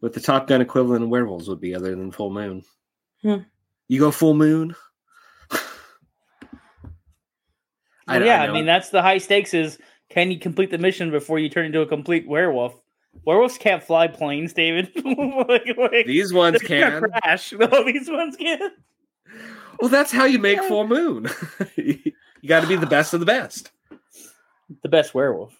[0.00, 2.62] what the Top Gun equivalent of werewolves would be other than full moon.
[3.22, 3.38] Hmm.
[3.88, 4.74] You go full moon?
[8.08, 8.54] Well, yeah, I, know.
[8.54, 9.52] mean that's the high stakes.
[9.52, 12.80] Is can you complete the mission before you turn into a complete werewolf?
[13.24, 14.90] Werewolves can't fly planes, David.
[15.04, 17.02] like, like, these ones can.
[17.02, 17.52] crash.
[17.58, 18.70] No, these ones can.
[19.80, 21.28] Well, that's how you make full moon.
[21.76, 22.12] you
[22.46, 23.70] got to be the best of the best.
[24.82, 25.58] The best werewolf.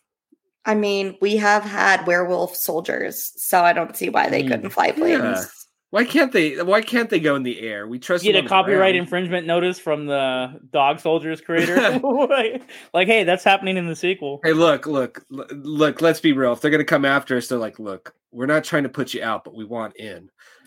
[0.64, 4.48] I mean, we have had werewolf soldiers, so I don't see why they Hmm.
[4.48, 5.66] couldn't fly planes.
[5.90, 5.98] Yeah.
[5.98, 6.62] Why can't they?
[6.62, 7.86] Why can't they go in the air?
[7.86, 8.22] We trust.
[8.24, 8.96] You get them a copyright ground.
[8.96, 11.98] infringement notice from the Dog Soldiers creator.
[12.00, 12.62] like,
[12.94, 14.40] like, hey, that's happening in the sequel.
[14.44, 16.02] Hey, look, look, look.
[16.02, 16.52] Let's be real.
[16.52, 19.22] If they're gonna come after us, they're like, look, we're not trying to put you
[19.22, 20.30] out, but we want in.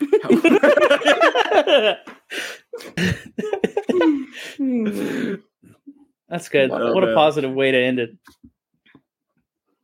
[6.28, 6.70] That's good.
[6.70, 8.16] What a positive way to end it.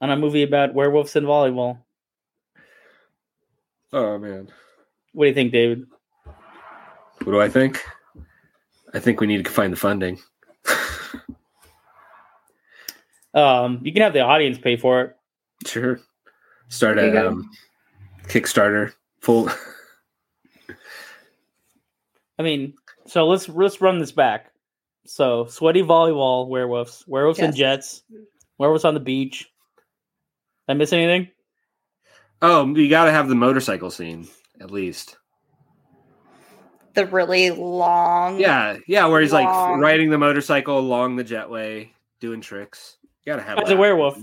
[0.01, 1.79] On a movie about werewolves and volleyball.
[3.93, 4.49] oh man,
[5.19, 5.85] What do you think, David?
[7.25, 7.83] what do I think?
[8.95, 10.21] I think we need to find the funding.
[13.35, 15.17] Um, you can have the audience pay for it.
[15.67, 16.01] Sure.
[16.69, 17.51] Start There a um,
[18.25, 18.95] Kickstarter.
[19.21, 19.51] Full.
[22.39, 22.75] I mean,
[23.07, 24.51] so let's let's run this back.
[25.05, 28.03] So sweaty volleyball werewolves, werewolves and jets,
[28.57, 29.51] werewolves on the beach.
[30.67, 31.29] Did I miss anything?
[32.41, 34.27] Oh, you got to have the motorcycle scene
[34.61, 35.17] at least.
[36.95, 38.41] the really long.
[38.41, 39.47] Yeah, yeah, where he's like
[39.79, 41.91] riding the motorcycle along the jetway,
[42.21, 42.97] doing tricks.
[43.25, 43.79] You gotta have As a that.
[43.79, 44.19] werewolf.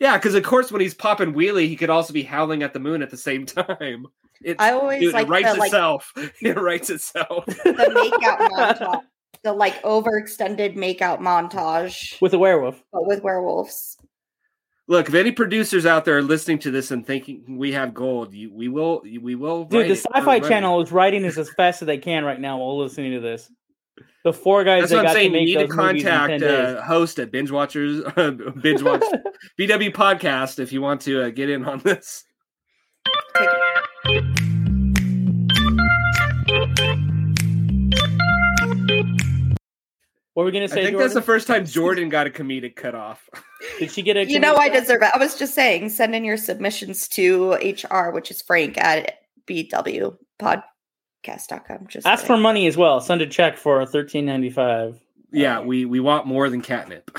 [0.00, 2.78] Yeah, because of course, when he's popping wheelie, he could also be howling at the
[2.78, 4.06] moon at the same time.
[4.44, 6.12] It, I always dude, like it writes the like itself.
[6.40, 7.44] It writes itself.
[7.46, 9.00] the makeout montage,
[9.42, 12.80] the like overextended makeout montage, With a werewolf.
[12.92, 13.96] but with werewolves.
[14.88, 18.32] Look, if any producers out there are listening to this and thinking we have gold,
[18.32, 19.64] you, we will, we will.
[19.64, 19.96] Dude, write the.
[19.96, 23.20] Sci-Fi Channel is writing this as fast as they can right now while listening to
[23.20, 23.50] this.
[24.24, 25.34] The four guys That's that what I'm saying.
[25.34, 29.02] You need to those movies in contact 10 uh, host at Binge Watchers, Binge Watch
[29.58, 32.24] BW Podcast if you want to uh, get in on this.
[40.38, 40.82] What were we gonna say?
[40.82, 41.00] I think Jordan?
[41.00, 43.28] that's the first time Jordan got a comedic cut off.
[43.80, 44.24] Did she get a?
[44.24, 45.10] You know, I comedic- deserve it.
[45.12, 49.14] I was just saying, send in your submissions to HR, which is Frank at
[49.48, 51.86] bwpodcast.com.
[51.88, 53.00] Just Ask for money as well.
[53.00, 55.00] Send a check for thirteen ninety five.
[55.32, 57.10] Yeah, we we want more than catnip.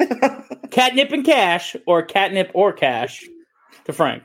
[0.70, 3.22] Catnip and cash, or catnip or cash,
[3.84, 4.22] to Frank.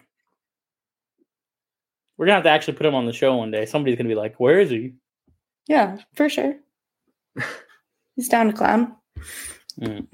[2.18, 3.66] We're gonna have to actually put him on the show one day.
[3.66, 4.94] Somebody's gonna be like, "Where is he?"
[5.68, 6.56] yeah, for sure.
[8.18, 8.96] He's down to clown.
[9.80, 10.08] Mm.